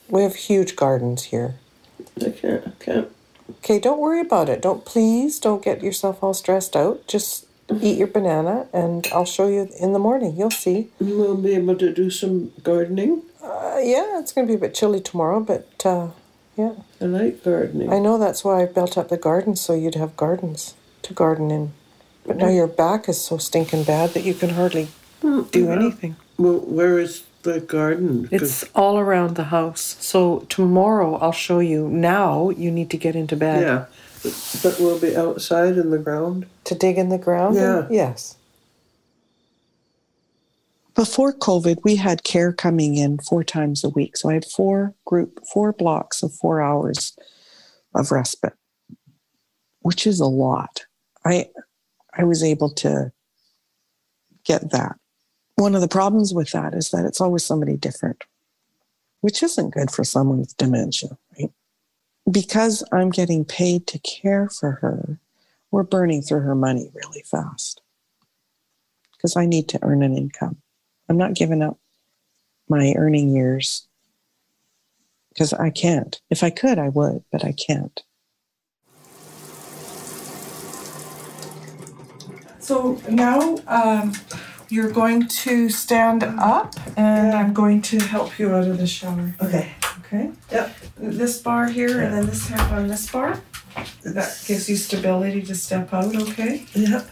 We 0.08 0.22
have 0.22 0.34
huge 0.34 0.74
gardens 0.76 1.24
here. 1.24 1.56
I 2.24 2.30
can't. 2.30 2.66
I 2.66 2.70
can't. 2.84 3.08
Okay, 3.50 3.78
don't 3.78 3.98
worry 4.00 4.20
about 4.20 4.48
it. 4.48 4.61
Don't 4.62 4.84
please 4.84 5.38
don't 5.40 5.62
get 5.62 5.82
yourself 5.82 6.22
all 6.22 6.34
stressed 6.34 6.76
out. 6.76 7.06
Just 7.06 7.46
eat 7.80 7.98
your 7.98 8.06
banana 8.06 8.66
and 8.72 9.06
I'll 9.12 9.24
show 9.24 9.48
you 9.48 9.68
in 9.78 9.92
the 9.92 9.98
morning. 9.98 10.37
You'll 10.37 10.50
see. 10.50 10.88
We'll 11.00 11.37
be 11.37 11.54
able 11.54 11.76
to 11.76 11.92
do 11.92 12.11
some 12.11 12.52
gardening. 12.62 13.22
Uh, 13.42 13.78
yeah, 13.82 14.18
it's 14.20 14.32
going 14.32 14.46
to 14.46 14.50
be 14.50 14.56
a 14.56 14.61
bit 14.61 14.74
chilly 14.74 15.00
tomorrow, 15.00 15.40
but 15.40 15.68
uh, 15.84 16.08
yeah. 16.56 16.72
I 17.00 17.04
like 17.04 17.44
gardening. 17.44 17.92
I 17.92 17.98
know 17.98 18.18
that's 18.18 18.44
why 18.44 18.62
I 18.62 18.66
built 18.66 18.98
up 18.98 19.08
the 19.08 19.16
garden 19.16 19.54
so 19.56 19.74
you'd 19.74 19.94
have 19.94 20.16
gardens 20.16 20.74
to 21.02 21.14
garden 21.14 21.50
in. 21.50 21.72
But 22.26 22.37
now 22.37 22.48
your 22.48 22.66
back 22.66 23.08
is 23.08 23.20
so 23.20 23.38
stinking 23.38 23.84
bad 23.84 24.11
that 24.11 24.22
you 24.24 24.34
can 24.34 24.50
hardly 24.50 24.88
do 25.22 25.70
anything. 25.70 26.16
Well, 26.37 26.58
where 26.61 26.98
is 26.98 27.24
the 27.42 27.61
garden? 27.61 28.28
It's 28.30 28.64
all 28.74 28.98
around 28.98 29.37
the 29.37 29.44
house. 29.44 29.96
So 30.00 30.40
tomorrow 30.48 31.16
I'll 31.16 31.32
show 31.32 31.61
you. 31.61 31.88
Now 31.88 32.50
you 32.50 32.70
need 32.70 32.90
to 32.90 32.96
get 32.96 33.14
into 33.16 33.37
bed. 33.37 33.62
yeah, 33.62 33.84
But 34.62 34.78
we'll 34.80 34.98
be 35.00 35.16
outside 35.16 35.78
in 35.78 35.90
the 35.90 35.98
ground. 35.98 36.46
To 36.64 36.74
dig 36.74 36.98
in 36.98 37.08
the 37.08 37.18
ground? 37.18 37.56
Yeah. 37.56 37.87
Yes. 37.90 38.37
Before 40.98 41.32
COVID, 41.32 41.84
we 41.84 41.94
had 41.94 42.24
care 42.24 42.52
coming 42.52 42.96
in 42.96 43.18
four 43.18 43.44
times 43.44 43.84
a 43.84 43.88
week. 43.88 44.16
So 44.16 44.30
I 44.30 44.34
had 44.34 44.44
four 44.44 44.96
group, 45.04 45.38
four 45.46 45.72
blocks 45.72 46.24
of 46.24 46.34
four 46.34 46.61
hours 46.61 47.16
of 47.94 48.11
respite, 48.11 48.54
which 49.82 50.08
is 50.08 50.18
a 50.18 50.26
lot. 50.26 50.87
I 51.24 51.50
I 52.14 52.24
was 52.24 52.42
able 52.42 52.70
to 52.70 53.12
get 54.42 54.72
that. 54.72 54.96
One 55.54 55.76
of 55.76 55.82
the 55.82 55.87
problems 55.87 56.34
with 56.34 56.50
that 56.50 56.74
is 56.74 56.90
that 56.90 57.04
it's 57.04 57.20
always 57.20 57.44
somebody 57.44 57.76
different, 57.76 58.24
which 59.20 59.40
isn't 59.40 59.74
good 59.74 59.92
for 59.92 60.02
someone 60.02 60.40
with 60.40 60.56
dementia, 60.56 61.16
right? 61.38 61.52
Because 62.28 62.82
I'm 62.90 63.11
getting 63.11 63.44
paid 63.44 63.87
to 63.87 64.00
care 64.00 64.48
for 64.48 64.72
her, 64.82 65.20
we're 65.70 65.84
burning 65.84 66.22
through 66.22 66.40
her 66.40 66.56
money 66.56 66.90
really 66.92 67.22
fast 67.22 67.82
because 69.12 69.37
I 69.37 69.46
need 69.46 69.68
to 69.68 69.78
earn 69.82 70.02
an 70.02 70.16
income. 70.16 70.61
I'm 71.08 71.16
not 71.16 71.34
giving 71.34 71.62
up 71.62 71.78
my 72.68 72.94
earning 72.96 73.30
years 73.30 73.88
because 75.30 75.52
I 75.52 75.70
can't. 75.70 76.20
If 76.30 76.42
I 76.42 76.50
could, 76.50 76.78
I 76.78 76.88
would, 76.88 77.24
but 77.32 77.44
I 77.44 77.52
can't. 77.52 78.02
So 82.58 83.00
now 83.08 83.56
um, 83.66 84.12
you're 84.68 84.90
going 84.90 85.26
to 85.28 85.70
stand 85.70 86.22
up 86.22 86.74
and 86.96 87.32
I'm 87.32 87.54
going 87.54 87.80
to 87.82 87.98
help 87.98 88.38
you 88.38 88.54
out 88.54 88.68
of 88.68 88.76
the 88.76 88.86
shower. 88.86 89.34
Okay. 89.40 89.72
Okay? 90.00 90.30
Yep. 90.52 90.76
This 90.98 91.40
bar 91.40 91.68
here 91.68 92.00
and 92.02 92.12
then 92.12 92.26
this 92.26 92.48
hand 92.48 92.74
on 92.74 92.88
this 92.88 93.10
bar. 93.10 93.40
That 94.02 94.42
gives 94.46 94.68
you 94.68 94.76
stability 94.76 95.42
to 95.42 95.54
step 95.54 95.94
out, 95.94 96.14
okay? 96.14 96.66
Yep. 96.74 97.08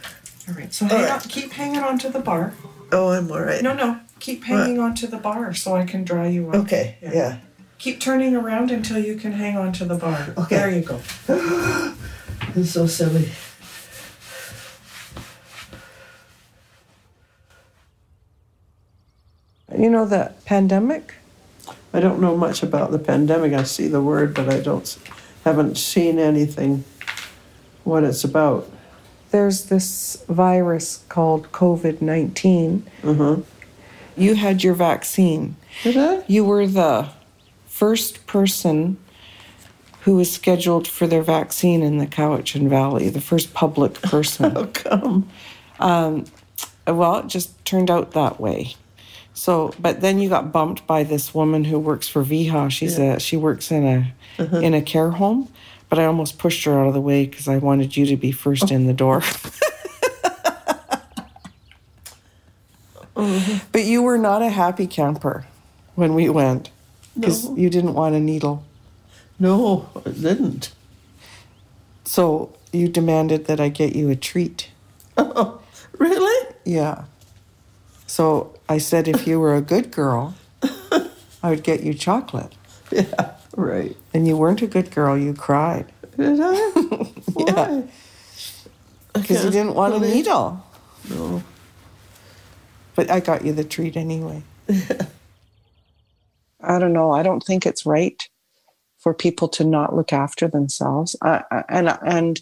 All 0.48 0.54
right. 0.54 0.74
So 0.74 0.87
hang 0.87 0.96
All 0.96 1.02
right. 1.04 1.12
on, 1.12 1.20
keep 1.28 1.52
hanging 1.52 1.80
on 1.80 1.98
to 2.00 2.09
the 2.09 2.20
bar. 2.20 2.52
Oh, 2.92 3.11
I'm 3.11 3.31
all 3.31 3.40
right. 3.40 3.62
No, 3.62 3.75
no. 3.75 4.01
Keep 4.20 4.44
hanging 4.44 4.79
on 4.79 4.94
to 4.96 5.07
the 5.07 5.18
bar 5.18 5.53
so 5.55 5.75
I 5.77 5.85
can 5.85 6.05
dry 6.05 6.29
you 6.29 6.49
up. 6.49 6.55
Okay. 6.57 6.96
Yeah. 7.03 7.12
Yeah. 7.12 7.38
Keep 7.79 8.01
turning 8.01 8.35
around 8.35 8.70
until 8.70 8.99
you 8.99 9.16
can 9.16 9.33
hang 9.33 9.57
on 9.57 9.72
to 9.75 9.85
the 9.85 9.96
bar. 9.96 10.35
Okay. 10.37 10.57
There 10.57 10.70
you 10.70 10.83
go. 10.83 11.01
It's 12.55 12.70
so 12.70 12.87
silly. 12.87 13.29
You 19.77 19.90
know 19.90 20.07
the 20.07 20.33
pandemic? 20.46 21.14
I 21.92 22.01
don't 22.01 22.20
know 22.20 22.37
much 22.37 22.62
about 22.62 22.92
the 22.92 22.99
pandemic. 22.99 23.53
I 23.53 23.64
see 23.64 23.88
the 23.88 24.01
word, 24.01 24.33
but 24.33 24.49
I 24.49 24.61
don't 24.61 24.99
haven't 25.44 25.77
seen 25.77 26.18
anything 26.18 26.85
what 27.85 28.05
it's 28.05 28.25
about. 28.25 28.70
There's 29.37 29.64
this 29.64 30.25
virus 30.31 31.05
called 31.11 31.53
COVID 31.53 32.01
19. 32.01 32.87
Uh-huh. 33.05 33.37
You 34.16 34.35
had 34.35 34.64
your 34.64 34.72
vaccine. 34.72 35.57
Did 35.83 35.99
I? 35.99 36.25
You 36.27 36.42
were 36.42 36.66
the 36.66 37.11
first 37.66 38.27
person 38.27 38.96
who 40.01 40.16
was 40.16 40.33
scheduled 40.33 40.88
for 40.88 41.07
their 41.07 41.20
vaccine 41.20 41.83
in 41.83 41.99
the 41.99 42.07
Cowichan 42.07 42.70
Valley, 42.70 43.11
the 43.11 43.20
first 43.20 43.53
public 43.53 43.92
person. 44.01 44.53
How 44.53 44.64
come? 44.68 45.29
well, 46.87 47.16
it 47.16 47.27
just 47.27 47.62
turned 47.66 47.90
out 47.90 48.12
that 48.12 48.40
way. 48.40 48.75
So, 49.35 49.75
but 49.79 50.01
then 50.01 50.18
you 50.18 50.31
got 50.31 50.51
bumped 50.51 50.87
by 50.87 51.03
this 51.03 51.35
woman 51.35 51.64
who 51.64 51.79
works 51.79 52.09
for 52.09 52.25
VHA. 52.25 52.70
She's 52.70 52.99
a 52.99 53.20
she 53.20 53.37
works 53.37 53.70
in 53.70 53.85
a 53.85 54.14
in 54.62 54.72
a 54.72 54.81
care 54.81 55.11
home, 55.11 55.53
but 55.88 55.99
I 55.99 56.05
almost 56.05 56.38
pushed 56.38 56.64
her 56.64 56.79
out 56.79 56.88
of 56.88 56.94
the 56.94 57.01
way 57.01 57.27
because 57.27 57.49
I 57.49 57.59
wanted 57.59 57.96
you 57.96 58.07
to 58.07 58.16
be 58.16 58.33
first 58.33 58.70
in 58.70 58.87
the 58.87 58.94
door. 58.94 59.22
But 63.72 63.85
you 63.85 64.03
were 64.03 64.18
not 64.18 64.42
a 64.42 64.51
happy 64.51 64.87
camper 64.87 65.46
when 65.94 66.14
we 66.14 66.29
went 66.29 66.70
because 67.14 67.49
you 67.51 67.70
didn't 67.70 67.94
want 67.94 68.14
a 68.14 68.20
needle. 68.20 68.64
No, 69.38 69.88
I 70.05 70.11
didn't. 70.11 70.72
So 72.05 72.55
you 72.72 72.88
demanded 72.88 73.46
that 73.46 73.59
I 73.59 73.68
get 73.68 73.96
you 73.96 74.11
a 74.11 74.16
treat. 74.16 74.70
Oh, 75.16 75.61
really? 75.99 76.55
Yeah. 76.64 77.05
So 78.07 78.55
I 78.68 78.79
said 78.79 79.09
if 79.09 79.27
you 79.27 79.40
were 79.40 79.55
a 79.55 79.62
good 79.62 79.90
girl, 79.90 80.35
I 81.42 81.51
would 81.51 81.62
get 81.62 81.83
you 81.83 81.94
chocolate. 81.94 82.55
Yeah. 82.90 83.33
Right. 83.57 83.96
And 84.16 84.26
you 84.26 84.35
weren't 84.35 84.62
a 84.62 84.66
good 84.66 84.90
girl, 84.92 85.18
you 85.18 85.35
cried. 85.35 85.92
Did 86.16 86.40
I? 86.40 86.55
Why? 87.35 87.85
Because 89.12 89.44
you 89.44 89.50
didn't 89.50 89.74
want 89.74 89.92
a 89.94 89.98
believe- 89.98 90.14
needle. 90.14 90.64
No. 91.11 91.42
But 92.94 93.11
I 93.11 93.20
got 93.20 93.44
you 93.44 93.52
the 93.52 93.62
treat 93.62 93.94
anyway. 93.94 94.42
I 96.62 96.79
don't 96.79 96.94
know. 96.94 97.11
I 97.11 97.22
don't 97.22 97.42
think 97.42 97.66
it's 97.66 97.85
right 97.85 98.26
for 98.96 99.12
people 99.12 99.48
to 99.48 99.64
not 99.64 99.94
look 99.94 100.14
after 100.14 100.48
themselves. 100.48 101.14
I, 101.20 101.44
I, 101.50 101.64
and 101.68 101.98
and 102.02 102.40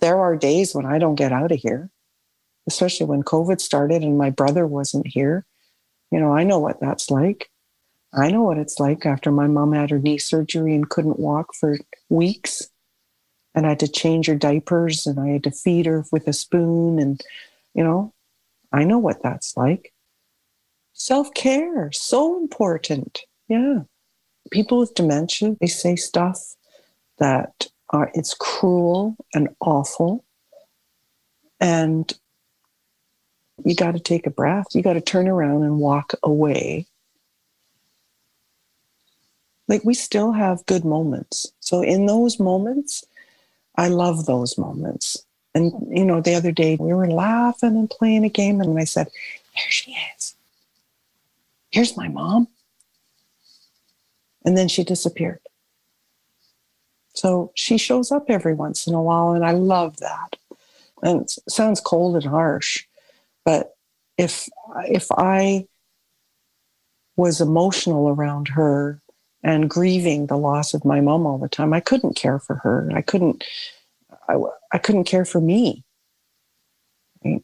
there 0.00 0.18
are 0.18 0.36
days 0.36 0.74
when 0.74 0.86
I 0.86 0.98
don't 0.98 1.14
get 1.14 1.30
out 1.30 1.52
of 1.52 1.58
here, 1.60 1.88
especially 2.66 3.06
when 3.06 3.22
COVID 3.22 3.60
started 3.60 4.02
and 4.02 4.18
my 4.18 4.30
brother 4.30 4.66
wasn't 4.66 5.06
here. 5.06 5.46
You 6.10 6.18
know, 6.18 6.34
I 6.34 6.42
know 6.42 6.58
what 6.58 6.80
that's 6.80 7.12
like. 7.12 7.48
I 8.14 8.30
know 8.30 8.42
what 8.42 8.58
it's 8.58 8.78
like 8.78 9.06
after 9.06 9.30
my 9.30 9.46
mom 9.46 9.72
had 9.72 9.90
her 9.90 9.98
knee 9.98 10.18
surgery 10.18 10.74
and 10.74 10.88
couldn't 10.88 11.18
walk 11.18 11.54
for 11.54 11.78
weeks. 12.08 12.68
And 13.54 13.66
I 13.66 13.70
had 13.70 13.80
to 13.80 13.88
change 13.88 14.26
her 14.26 14.34
diapers 14.34 15.06
and 15.06 15.18
I 15.18 15.28
had 15.28 15.44
to 15.44 15.50
feed 15.50 15.86
her 15.86 16.04
with 16.12 16.26
a 16.28 16.32
spoon. 16.32 16.98
And, 16.98 17.20
you 17.74 17.84
know, 17.84 18.12
I 18.72 18.84
know 18.84 18.98
what 18.98 19.22
that's 19.22 19.56
like. 19.56 19.92
Self 20.92 21.32
care, 21.34 21.90
so 21.92 22.38
important. 22.38 23.20
Yeah. 23.48 23.80
People 24.50 24.78
with 24.78 24.94
dementia, 24.94 25.56
they 25.60 25.66
say 25.66 25.96
stuff 25.96 26.54
that 27.18 27.66
are, 27.90 28.10
it's 28.14 28.34
cruel 28.34 29.16
and 29.34 29.48
awful. 29.60 30.24
And 31.60 32.12
you 33.64 33.74
got 33.74 33.92
to 33.92 34.00
take 34.00 34.26
a 34.26 34.30
breath. 34.30 34.66
You 34.74 34.82
got 34.82 34.94
to 34.94 35.00
turn 35.00 35.28
around 35.28 35.62
and 35.62 35.78
walk 35.78 36.14
away. 36.22 36.86
Like 39.68 39.84
we 39.84 39.94
still 39.94 40.32
have 40.32 40.66
good 40.66 40.84
moments. 40.84 41.52
So 41.60 41.82
in 41.82 42.06
those 42.06 42.38
moments, 42.38 43.04
I 43.76 43.88
love 43.88 44.26
those 44.26 44.58
moments. 44.58 45.24
And, 45.54 45.72
you 45.96 46.04
know, 46.04 46.20
the 46.20 46.34
other 46.34 46.52
day 46.52 46.76
we 46.78 46.92
were 46.92 47.08
laughing 47.08 47.76
and 47.76 47.88
playing 47.88 48.24
a 48.24 48.28
game, 48.28 48.60
and 48.60 48.78
I 48.78 48.84
said, 48.84 49.08
There 49.54 49.70
she 49.70 49.96
is. 50.16 50.34
Here's 51.70 51.96
my 51.96 52.08
mom. 52.08 52.48
And 54.44 54.56
then 54.56 54.68
she 54.68 54.82
disappeared. 54.82 55.40
So 57.14 57.52
she 57.54 57.78
shows 57.78 58.10
up 58.10 58.24
every 58.28 58.54
once 58.54 58.86
in 58.86 58.94
a 58.94 59.02
while, 59.02 59.32
and 59.32 59.44
I 59.44 59.52
love 59.52 59.98
that. 59.98 60.36
And 61.02 61.22
it 61.22 61.30
sounds 61.48 61.80
cold 61.80 62.16
and 62.16 62.24
harsh, 62.24 62.84
but 63.44 63.76
if 64.16 64.48
if 64.86 65.08
I 65.10 65.66
was 67.16 67.40
emotional 67.40 68.08
around 68.08 68.48
her 68.48 69.01
and 69.42 69.68
grieving 69.68 70.26
the 70.26 70.36
loss 70.36 70.74
of 70.74 70.84
my 70.84 71.00
mom 71.00 71.26
all 71.26 71.38
the 71.38 71.48
time, 71.48 71.72
I 71.72 71.80
couldn't 71.80 72.14
care 72.14 72.38
for 72.38 72.56
her. 72.56 72.90
I 72.94 73.02
couldn't. 73.02 73.44
I, 74.28 74.36
I 74.72 74.78
couldn't 74.78 75.04
care 75.04 75.24
for 75.24 75.40
me. 75.40 75.84
Right? 77.24 77.42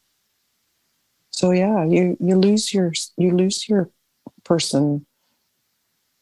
So 1.30 1.50
yeah, 1.50 1.84
you 1.84 2.16
you 2.20 2.36
lose 2.36 2.72
your 2.72 2.92
you 3.16 3.36
lose 3.36 3.68
your 3.68 3.90
person 4.44 5.06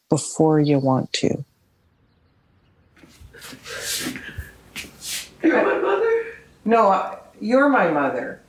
before 0.09 0.59
you 0.59 0.79
want 0.79 1.11
to. 1.13 1.43
You're 5.43 5.63
my 5.63 5.79
mother? 5.79 6.25
No, 6.65 6.87
I- 6.87 7.19
you're 7.39 7.69
my 7.69 7.91
mother. 7.91 8.41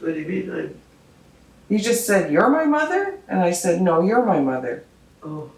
What 0.00 0.14
do 0.14 0.20
you 0.20 0.26
mean? 0.28 0.50
I'm, 0.50 0.80
You 1.68 1.78
just 1.78 2.06
said, 2.06 2.30
You're 2.32 2.50
my 2.50 2.64
mother? 2.64 3.18
And 3.28 3.40
I 3.40 3.52
said, 3.52 3.80
No, 3.80 4.02
you're 4.02 4.24
my 4.24 4.40
mother. 4.40 4.84
Oh. 5.22 5.50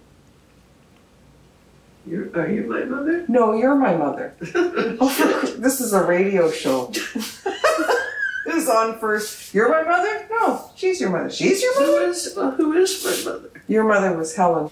You're, 2.06 2.36
are 2.36 2.50
you 2.50 2.64
my 2.64 2.84
mother? 2.84 3.24
No, 3.28 3.54
you're 3.54 3.76
my 3.76 3.96
mother. 3.96 4.34
oh, 4.54 5.54
this 5.58 5.80
is 5.80 5.92
a 5.92 6.02
radio 6.04 6.50
show. 6.50 6.86
this 7.14 8.56
is 8.56 8.68
on 8.68 8.98
first? 8.98 9.54
You're 9.54 9.68
my 9.68 9.82
mother? 9.88 10.26
No, 10.30 10.70
she's 10.74 11.00
your 11.00 11.10
mother. 11.10 11.30
She's 11.30 11.62
your 11.62 11.80
mother? 11.80 12.08
is, 12.08 12.34
well, 12.36 12.50
who 12.52 12.72
is 12.72 13.04
my 13.04 13.32
mother? 13.32 13.50
Your 13.68 13.84
mother 13.84 14.16
was 14.16 14.34
Helen. 14.34 14.70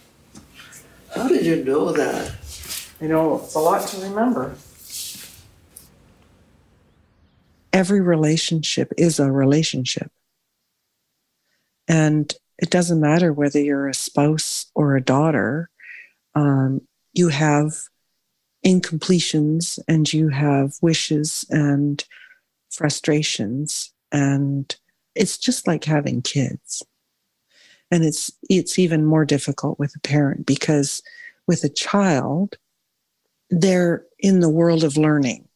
How 1.14 1.28
did 1.28 1.46
you 1.46 1.64
know 1.64 1.92
that? 1.92 2.32
You 3.00 3.08
know, 3.08 3.36
it's 3.44 3.54
a 3.54 3.60
lot 3.60 3.86
to 3.88 4.00
remember. 4.00 4.56
every 7.72 8.00
relationship 8.00 8.92
is 8.96 9.18
a 9.18 9.30
relationship. 9.30 10.10
And 11.88 12.32
it 12.58 12.70
doesn't 12.70 13.00
matter 13.00 13.32
whether 13.32 13.60
you're 13.60 13.88
a 13.88 13.94
spouse 13.94 14.59
or 14.80 14.96
a 14.96 15.02
daughter, 15.02 15.68
um, 16.34 16.80
you 17.12 17.28
have 17.28 17.72
incompletions 18.64 19.78
and 19.86 20.10
you 20.10 20.30
have 20.30 20.72
wishes 20.80 21.44
and 21.50 22.02
frustrations. 22.70 23.92
And 24.10 24.74
it's 25.14 25.36
just 25.36 25.66
like 25.66 25.84
having 25.84 26.22
kids. 26.22 26.82
And 27.90 28.04
it's 28.04 28.30
it's 28.48 28.78
even 28.78 29.04
more 29.04 29.26
difficult 29.26 29.78
with 29.78 29.92
a 29.96 30.00
parent 30.00 30.46
because 30.46 31.02
with 31.46 31.62
a 31.62 31.68
child 31.68 32.56
they're 33.50 34.04
in 34.18 34.40
the 34.40 34.48
world 34.48 34.82
of 34.82 34.96
learning. 34.96 35.46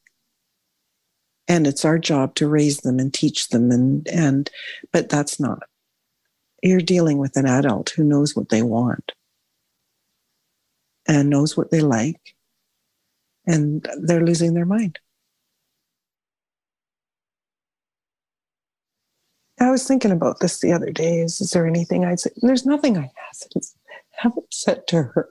And 1.49 1.67
it's 1.67 1.85
our 1.87 1.99
job 1.99 2.35
to 2.35 2.49
raise 2.49 2.79
them 2.79 2.99
and 2.99 3.15
teach 3.15 3.49
them 3.49 3.71
and 3.71 4.07
and 4.09 4.51
but 4.93 5.09
that's 5.09 5.41
not 5.41 5.63
you're 6.71 6.81
dealing 6.81 7.19
with 7.19 7.37
an 7.37 7.47
adult 7.47 7.91
who 7.91 8.05
knows 8.05 8.35
what 8.35 8.49
they 8.49 8.63
want 8.63 9.13
and 11.07 11.31
knows 11.31 11.57
what 11.57 11.71
they 11.71 11.81
like 11.81 12.35
and 13.47 13.87
they're 14.03 14.25
losing 14.25 14.55
their 14.55 14.67
mind 14.67 14.99
I 19.61 19.71
was 19.71 19.87
thinking 19.87 20.11
about 20.11 20.41
this 20.41 20.61
the 20.61 20.73
other 20.73 20.91
day. 20.91 21.21
Is, 21.21 21.41
is 21.41 21.51
there 21.51 21.67
anything 21.67 22.05
I'd 22.05 22.21
say? 22.21 22.31
There's 22.43 22.67
nothing 22.67 22.99
I 22.99 23.11
haven't, 23.33 23.67
haven't 24.11 24.53
said 24.53 24.87
to 24.89 24.97
her. 24.97 25.29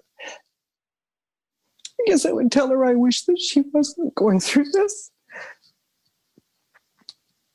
I 1.99 2.03
guess 2.07 2.25
I 2.25 2.31
would 2.31 2.51
tell 2.51 2.69
her 2.69 2.85
I 2.85 2.95
wish 2.95 3.23
that 3.25 3.39
she 3.39 3.63
wasn't 3.73 4.15
going 4.15 4.39
through 4.39 4.69
this. 4.71 5.11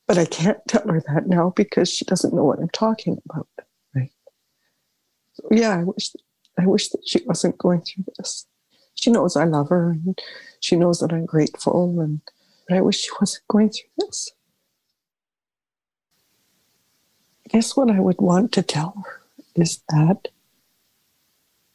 But 0.07 0.19
I 0.19 0.25
can't 0.25 0.59
tell 0.69 0.87
her 0.89 1.03
that 1.09 1.27
now 1.27 1.53
because 1.55 1.93
she 1.93 2.05
doesn't 2.05 2.33
know 2.33 2.45
what 2.45 2.61
I'm 2.61 2.71
talking 2.71 3.21
about. 3.29 3.49
So 5.39 5.49
yeah, 5.53 5.79
I 5.79 5.85
wish 5.85 6.11
I 6.59 6.67
wish 6.67 6.89
that 6.89 7.03
she 7.07 7.23
wasn't 7.25 7.59
going 7.59 7.83
through 7.83 8.05
this. 8.17 8.47
She 8.95 9.11
knows 9.11 9.37
I 9.37 9.45
love 9.45 9.69
her 9.69 9.91
and 9.91 10.19
she 10.61 10.75
knows 10.75 10.99
that 10.99 11.13
I'm 11.13 11.27
grateful 11.27 12.01
and 12.01 12.21
but 12.69 12.77
I 12.77 12.81
wish 12.81 13.01
she 13.01 13.11
wasn't 13.21 13.47
going 13.49 13.71
through 13.71 13.91
this. 13.99 14.31
I 17.47 17.49
guess 17.51 17.77
what 17.77 17.91
I 17.91 18.01
would 18.01 18.21
want 18.21 18.53
to 18.53 18.63
tell 18.63 19.03
her 19.07 19.23
is 19.55 19.83
that 19.89 20.29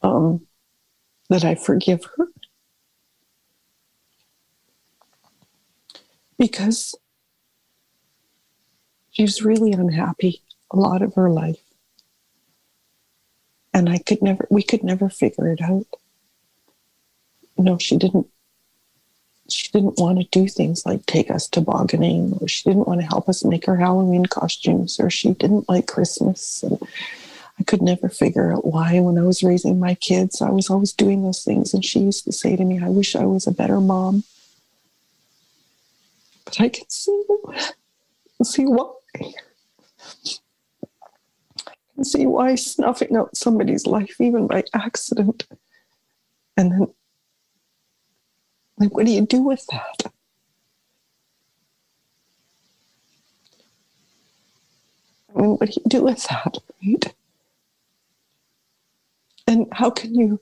um, 0.02 0.46
that 1.30 1.44
I 1.44 1.54
forgive 1.54 2.04
her 2.16 2.28
because 6.38 6.94
she's 9.10 9.42
really 9.42 9.72
unhappy 9.72 10.42
a 10.70 10.76
lot 10.76 11.02
of 11.02 11.14
her 11.14 11.30
life, 11.30 11.62
and 13.74 13.88
I 13.90 13.98
could 13.98 14.22
never, 14.22 14.46
we 14.50 14.62
could 14.62 14.84
never 14.84 15.10
figure 15.10 15.48
it 15.48 15.60
out. 15.60 15.86
No, 17.58 17.76
she 17.78 17.98
didn't 17.98 18.28
she 19.48 19.68
didn't 19.70 19.98
want 19.98 20.18
to 20.18 20.24
do 20.30 20.48
things 20.48 20.86
like 20.86 21.04
take 21.06 21.30
us 21.30 21.48
tobogganing, 21.48 22.38
or 22.40 22.48
she 22.48 22.68
didn't 22.68 22.88
want 22.88 23.00
to 23.00 23.06
help 23.06 23.28
us 23.28 23.44
make 23.44 23.68
our 23.68 23.76
Halloween 23.76 24.26
costumes, 24.26 24.98
or 24.98 25.10
she 25.10 25.32
didn't 25.32 25.68
like 25.68 25.86
Christmas. 25.86 26.62
And 26.62 26.78
I 27.58 27.64
could 27.64 27.82
never 27.82 28.08
figure 28.08 28.52
out 28.52 28.64
why, 28.64 29.00
when 29.00 29.18
I 29.18 29.22
was 29.22 29.42
raising 29.42 29.78
my 29.78 29.94
kids, 29.96 30.40
I 30.40 30.50
was 30.50 30.70
always 30.70 30.92
doing 30.92 31.22
those 31.22 31.44
things. 31.44 31.74
And 31.74 31.84
she 31.84 32.00
used 32.00 32.24
to 32.24 32.32
say 32.32 32.56
to 32.56 32.64
me, 32.64 32.82
I 32.82 32.88
wish 32.88 33.14
I 33.14 33.26
was 33.26 33.46
a 33.46 33.52
better 33.52 33.80
mom. 33.80 34.24
But 36.46 36.60
I 36.60 36.68
can 36.68 36.88
see, 36.88 37.22
see 38.42 38.64
why. 38.64 38.92
See 42.04 42.26
why 42.26 42.54
snuffing 42.54 43.16
out 43.16 43.36
somebody's 43.36 43.86
life, 43.86 44.20
even 44.20 44.46
by 44.46 44.64
accident, 44.74 45.46
and 46.56 46.70
then 46.72 46.86
like, 48.78 48.94
what 48.94 49.06
do 49.06 49.12
you 49.12 49.26
do 49.26 49.42
with 49.42 49.66
that? 49.70 50.12
I 55.34 55.40
mean, 55.40 55.50
what 55.56 55.70
do 55.70 55.80
you 55.82 55.88
do 55.88 56.02
with 56.02 56.22
that, 56.28 56.58
right? 56.84 57.14
And 59.46 59.66
how 59.72 59.90
can 59.90 60.14
you, 60.14 60.40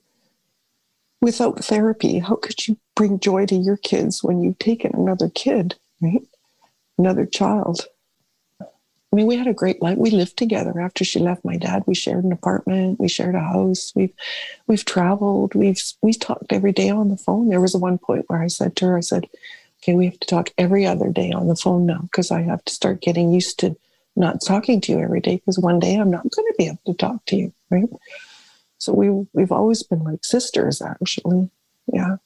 without 1.21 1.65
therapy, 1.65 2.19
how 2.19 2.37
could 2.37 2.67
you 2.67 2.77
bring 2.95 3.19
joy 3.19 3.47
to 3.47 3.55
your 3.55 3.77
kids 3.77 4.23
when 4.23 4.43
you've 4.43 4.59
taken 4.59 4.95
another 4.95 5.29
kid, 5.29 5.77
right? 6.01 6.23
Another 6.99 7.27
child. 7.27 7.87
I 9.13 9.17
mean, 9.17 9.27
we 9.27 9.37
had 9.37 9.47
a 9.47 9.53
great 9.53 9.83
life. 9.83 9.99
We 9.99 10.11
lived 10.11 10.39
together 10.39 10.81
after 10.81 11.05
she 11.05 11.19
left 11.19 11.45
my 11.45 11.59
dad. 11.59 11.85
We 11.87 11.95
shared 11.95 12.25
an 12.25 12.33
apartment. 12.33 12.99
We 12.99 13.09
shared 13.09 13.35
a 13.35 13.41
house. 13.41 13.93
We've 13.95 14.13
we've 14.67 14.85
traveled. 14.87 15.55
We've 15.55 15.83
we 16.01 16.15
talked 16.15 16.53
every 16.53 16.73
day 16.73 16.89
on 16.89 17.11
the 17.11 17.19
phone. 17.19 17.49
There 17.49 17.61
was 17.61 17.75
a 17.75 17.79
one 17.79 17.99
point 17.99 18.25
where 18.29 18.43
I 18.43 18.47
said 18.47 18.75
to 18.77 18.87
her, 18.87 18.97
I 18.97 19.01
said, 19.01 19.29
"Okay, 19.83 19.95
we 19.95 20.07
have 20.07 20.19
to 20.21 20.27
talk 20.27 20.51
every 20.57 20.87
other 20.87 21.11
day 21.11 21.31
on 21.31 21.49
the 21.49 21.57
phone 21.57 21.85
now 21.85 22.01
because 22.03 22.31
I 22.31 22.41
have 22.43 22.65
to 22.65 22.73
start 22.73 23.03
getting 23.03 23.33
used 23.33 23.59
to 23.61 23.77
not 24.17 24.41
talking 24.45 24.81
to 24.83 24.93
you 24.93 25.01
every 25.01 25.21
day 25.21 25.37
because 25.37 25.59
one 25.59 25.79
day 25.79 25.97
I'm 25.97 26.11
not 26.11 26.23
going 26.23 26.47
to 26.47 26.55
be 26.57 26.67
able 26.67 26.81
to 26.87 26.95
talk 26.95 27.25
to 27.27 27.37
you, 27.37 27.53
right?" 27.71 27.89
So 28.79 28.95
we 28.95 29.11
we've 29.35 29.53
always 29.53 29.83
been 29.83 30.05
like 30.05 30.25
sisters, 30.25 30.81
actually. 30.81 31.51
Yeah, 31.93 32.17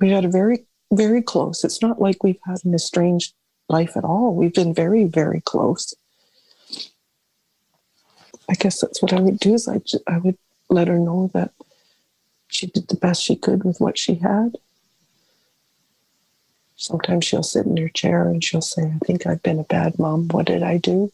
we 0.00 0.10
had 0.10 0.24
a 0.24 0.28
very 0.28 0.66
very 0.92 1.22
close. 1.22 1.62
It's 1.62 1.80
not 1.82 2.00
like 2.00 2.24
we've 2.24 2.40
had 2.44 2.64
an 2.64 2.74
estranged 2.74 3.32
life 3.68 3.96
at 3.96 4.04
all. 4.04 4.34
We've 4.34 4.54
been 4.54 4.74
very, 4.74 5.04
very 5.04 5.40
close. 5.40 5.94
I 8.48 8.54
guess 8.54 8.80
that's 8.80 9.00
what 9.00 9.12
I 9.12 9.20
would 9.20 9.38
do 9.38 9.54
is 9.54 9.68
I, 9.68 9.80
I 10.06 10.18
would 10.18 10.36
let 10.68 10.88
her 10.88 10.98
know 10.98 11.30
that 11.34 11.52
she 12.48 12.66
did 12.66 12.88
the 12.88 12.96
best 12.96 13.22
she 13.22 13.36
could 13.36 13.64
with 13.64 13.80
what 13.80 13.98
she 13.98 14.16
had. 14.16 14.56
Sometimes 16.76 17.24
she'll 17.24 17.42
sit 17.42 17.66
in 17.66 17.76
her 17.76 17.88
chair 17.88 18.28
and 18.28 18.44
she'll 18.44 18.60
say, 18.60 18.82
I 18.82 18.98
think 19.06 19.26
I've 19.26 19.42
been 19.42 19.58
a 19.58 19.64
bad 19.64 19.98
mom. 19.98 20.28
What 20.28 20.46
did 20.46 20.62
I 20.62 20.76
do? 20.76 21.10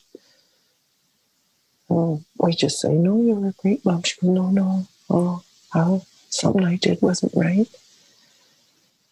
Oh, 1.89 2.15
and 2.15 2.25
we 2.39 2.55
just 2.55 2.81
say, 2.81 2.95
No, 2.95 3.21
you're 3.21 3.49
a 3.49 3.53
great 3.53 3.85
mom. 3.85 4.03
She 4.03 4.21
goes, 4.21 4.31
No, 4.31 4.51
no. 4.51 4.87
Oh, 5.09 5.43
how? 5.73 6.03
Something 6.29 6.65
I 6.65 6.77
did 6.77 7.03
wasn't 7.03 7.33
right. 7.35 7.67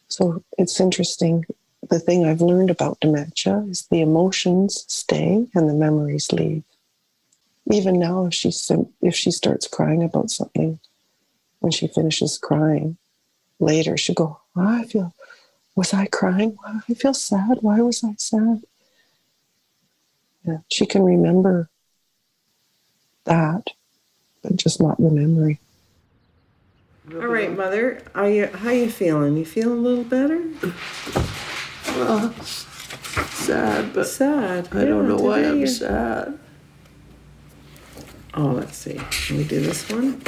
So 0.08 0.42
it's 0.56 0.80
interesting 0.80 1.44
the 1.82 2.00
thing 2.00 2.24
I've 2.24 2.40
learned 2.40 2.70
about 2.70 3.00
dementia 3.00 3.64
is 3.68 3.86
the 3.86 4.00
emotions 4.00 4.84
stay 4.88 5.46
and 5.54 5.68
the 5.68 5.74
memories 5.74 6.32
leave. 6.32 6.64
Even 7.70 7.98
now, 7.98 8.26
if 8.26 8.34
she 8.34 8.50
if 9.02 9.14
she 9.14 9.30
starts 9.30 9.68
crying 9.68 10.02
about 10.02 10.30
something, 10.30 10.80
when 11.60 11.70
she 11.70 11.86
finishes 11.86 12.38
crying, 12.38 12.96
later 13.60 13.96
she'll 13.96 14.14
go, 14.14 14.40
oh, 14.56 14.60
"I 14.60 14.84
feel, 14.84 15.14
was 15.76 15.92
I 15.92 16.06
crying? 16.06 16.56
I 16.64 16.94
feel 16.94 17.14
sad. 17.14 17.58
Why 17.60 17.80
was 17.80 18.02
I 18.02 18.14
sad?" 18.16 18.62
Yeah, 20.44 20.58
she 20.68 20.86
can 20.86 21.04
remember 21.04 21.68
that, 23.24 23.68
but 24.42 24.56
just 24.56 24.80
not 24.80 24.96
the 24.96 25.10
memory. 25.10 25.60
All 27.12 27.26
right, 27.26 27.54
mother. 27.54 28.02
Are 28.14 28.28
you 28.28 28.46
how 28.46 28.70
you 28.70 28.90
feeling? 28.90 29.36
You 29.36 29.44
feel 29.44 29.72
a 29.72 29.74
little 29.74 30.04
better? 30.04 30.42
Well, 31.96 32.32
sad, 32.42 33.92
but 33.94 34.06
sad. 34.06 34.68
I 34.72 34.84
don't 34.84 35.02
Yeah, 35.04 35.16
know 35.16 35.22
why 35.22 35.40
I'm 35.44 35.66
sad. 35.66 36.38
Oh, 38.34 38.48
let's 38.48 38.76
see. 38.76 39.00
Can 39.10 39.38
we 39.38 39.44
do 39.44 39.60
this 39.60 39.88
one? 39.90 40.20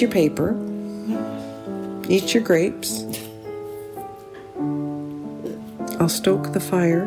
You 0.00 0.06
your 0.06 0.12
paper. 0.14 0.56
Eat 2.08 2.32
your 2.32 2.42
grapes. 2.42 3.04
I'll 6.00 6.08
stoke 6.08 6.54
the 6.54 6.60
fire. 6.60 7.02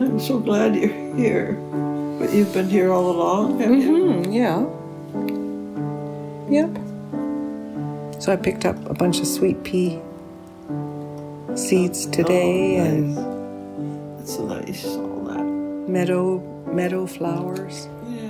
I'm 0.00 0.18
so 0.18 0.38
glad 0.38 0.74
you're 0.74 0.88
here. 1.14 1.52
But 2.18 2.32
you've 2.32 2.54
been 2.54 2.70
here 2.70 2.90
all 2.92 3.10
along, 3.10 3.60
have 3.60 3.70
you? 3.70 4.22
Hmm, 4.22 4.32
yeah. 4.32 4.64
Yep. 6.48 8.22
So 8.22 8.32
I 8.32 8.36
picked 8.36 8.64
up 8.64 8.76
a 8.88 8.94
bunch 8.94 9.20
of 9.20 9.26
sweet 9.26 9.62
pea 9.62 10.00
seeds 11.56 12.06
today 12.06 12.80
Oh, 12.80 12.84
and 12.84 13.14
nice. 13.16 14.36
That's 14.36 14.38
nice, 14.38 14.86
all 14.96 15.24
that. 15.24 15.44
meadow 15.44 16.38
meadow 16.72 17.04
flowers. 17.06 17.84
In 18.06 18.25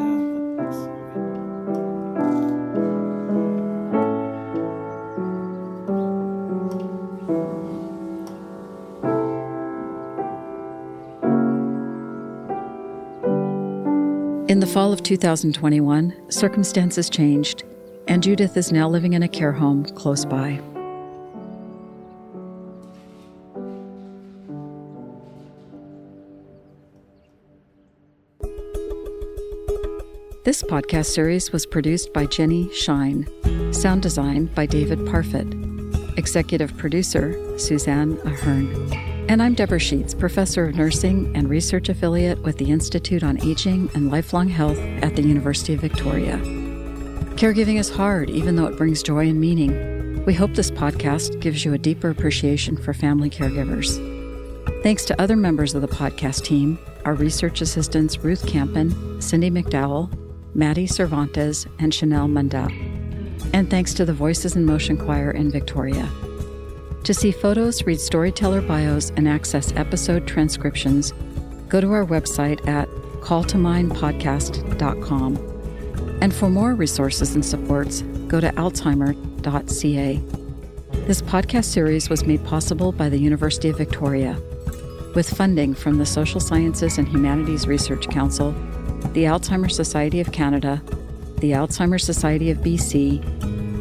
fall 14.76 14.92
of 14.92 15.02
2021, 15.02 16.30
circumstances 16.30 17.08
changed, 17.08 17.64
and 18.08 18.22
Judith 18.22 18.58
is 18.58 18.72
now 18.72 18.86
living 18.86 19.14
in 19.14 19.22
a 19.22 19.28
care 19.28 19.50
home 19.50 19.86
close 19.86 20.26
by. 20.26 20.60
This 30.44 30.62
podcast 30.62 31.06
series 31.06 31.52
was 31.52 31.64
produced 31.64 32.12
by 32.12 32.26
Jenni 32.26 32.70
Schine, 32.74 33.26
sound 33.72 34.02
design 34.02 34.44
by 34.44 34.66
David 34.66 34.98
Parfit, 35.06 36.18
executive 36.18 36.76
producer 36.76 37.58
Suzanne 37.58 38.18
Ahearne. 38.26 39.15
And 39.28 39.42
I'm 39.42 39.54
Debra 39.54 39.80
Sheets, 39.80 40.14
professor 40.14 40.68
of 40.68 40.76
nursing 40.76 41.34
and 41.34 41.50
research 41.50 41.88
affiliate 41.88 42.38
with 42.44 42.58
the 42.58 42.70
Institute 42.70 43.24
on 43.24 43.42
Aging 43.42 43.90
and 43.92 44.08
Lifelong 44.08 44.48
Health 44.48 44.78
at 44.78 45.16
the 45.16 45.22
University 45.22 45.74
of 45.74 45.80
Victoria. 45.80 46.38
Caregiving 47.34 47.76
is 47.76 47.90
hard, 47.90 48.30
even 48.30 48.54
though 48.54 48.66
it 48.66 48.78
brings 48.78 49.02
joy 49.02 49.28
and 49.28 49.40
meaning. 49.40 50.24
We 50.24 50.32
hope 50.32 50.54
this 50.54 50.70
podcast 50.70 51.40
gives 51.40 51.64
you 51.64 51.74
a 51.74 51.78
deeper 51.78 52.08
appreciation 52.08 52.76
for 52.76 52.94
family 52.94 53.28
caregivers. 53.28 54.00
Thanks 54.84 55.04
to 55.06 55.20
other 55.20 55.34
members 55.34 55.74
of 55.74 55.82
the 55.82 55.88
podcast 55.88 56.44
team, 56.44 56.78
our 57.04 57.14
research 57.14 57.60
assistants 57.60 58.18
Ruth 58.18 58.46
Campen, 58.46 59.20
Cindy 59.20 59.50
McDowell, 59.50 60.08
Maddie 60.54 60.86
Cervantes, 60.86 61.66
and 61.80 61.92
Chanel 61.92 62.28
Munda. 62.28 62.68
And 63.52 63.68
thanks 63.68 63.92
to 63.94 64.04
the 64.04 64.14
Voices 64.14 64.54
in 64.54 64.64
Motion 64.64 64.96
Choir 64.96 65.32
in 65.32 65.50
Victoria. 65.50 66.08
To 67.06 67.14
see 67.14 67.30
photos, 67.30 67.86
read 67.86 68.00
storyteller 68.00 68.60
bios, 68.60 69.10
and 69.10 69.28
access 69.28 69.72
episode 69.76 70.26
transcriptions, 70.26 71.12
go 71.68 71.80
to 71.80 71.92
our 71.92 72.04
website 72.04 72.66
at 72.66 72.88
calltomindpodcast.com. 73.20 75.36
And 76.20 76.34
for 76.34 76.50
more 76.50 76.74
resources 76.74 77.36
and 77.36 77.44
supports, 77.44 78.02
go 78.26 78.40
to 78.40 78.50
alzheimer.ca. 78.50 80.16
This 81.06 81.22
podcast 81.22 81.66
series 81.66 82.10
was 82.10 82.24
made 82.24 82.44
possible 82.44 82.90
by 82.90 83.08
the 83.08 83.18
University 83.18 83.68
of 83.68 83.78
Victoria 83.78 84.36
with 85.14 85.30
funding 85.30 85.74
from 85.74 85.98
the 85.98 86.06
Social 86.06 86.40
Sciences 86.40 86.98
and 86.98 87.06
Humanities 87.06 87.68
Research 87.68 88.08
Council, 88.08 88.50
the 89.12 89.26
Alzheimer's 89.26 89.76
Society 89.76 90.18
of 90.18 90.32
Canada, 90.32 90.82
the 91.36 91.52
Alzheimer's 91.52 92.02
Society 92.02 92.50
of 92.50 92.58
BC, 92.58 93.22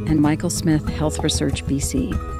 and 0.08 0.22
Michael 0.22 0.52
Smith 0.52 0.88
Health 0.90 1.24
Research 1.24 1.66
BC. 1.66 2.35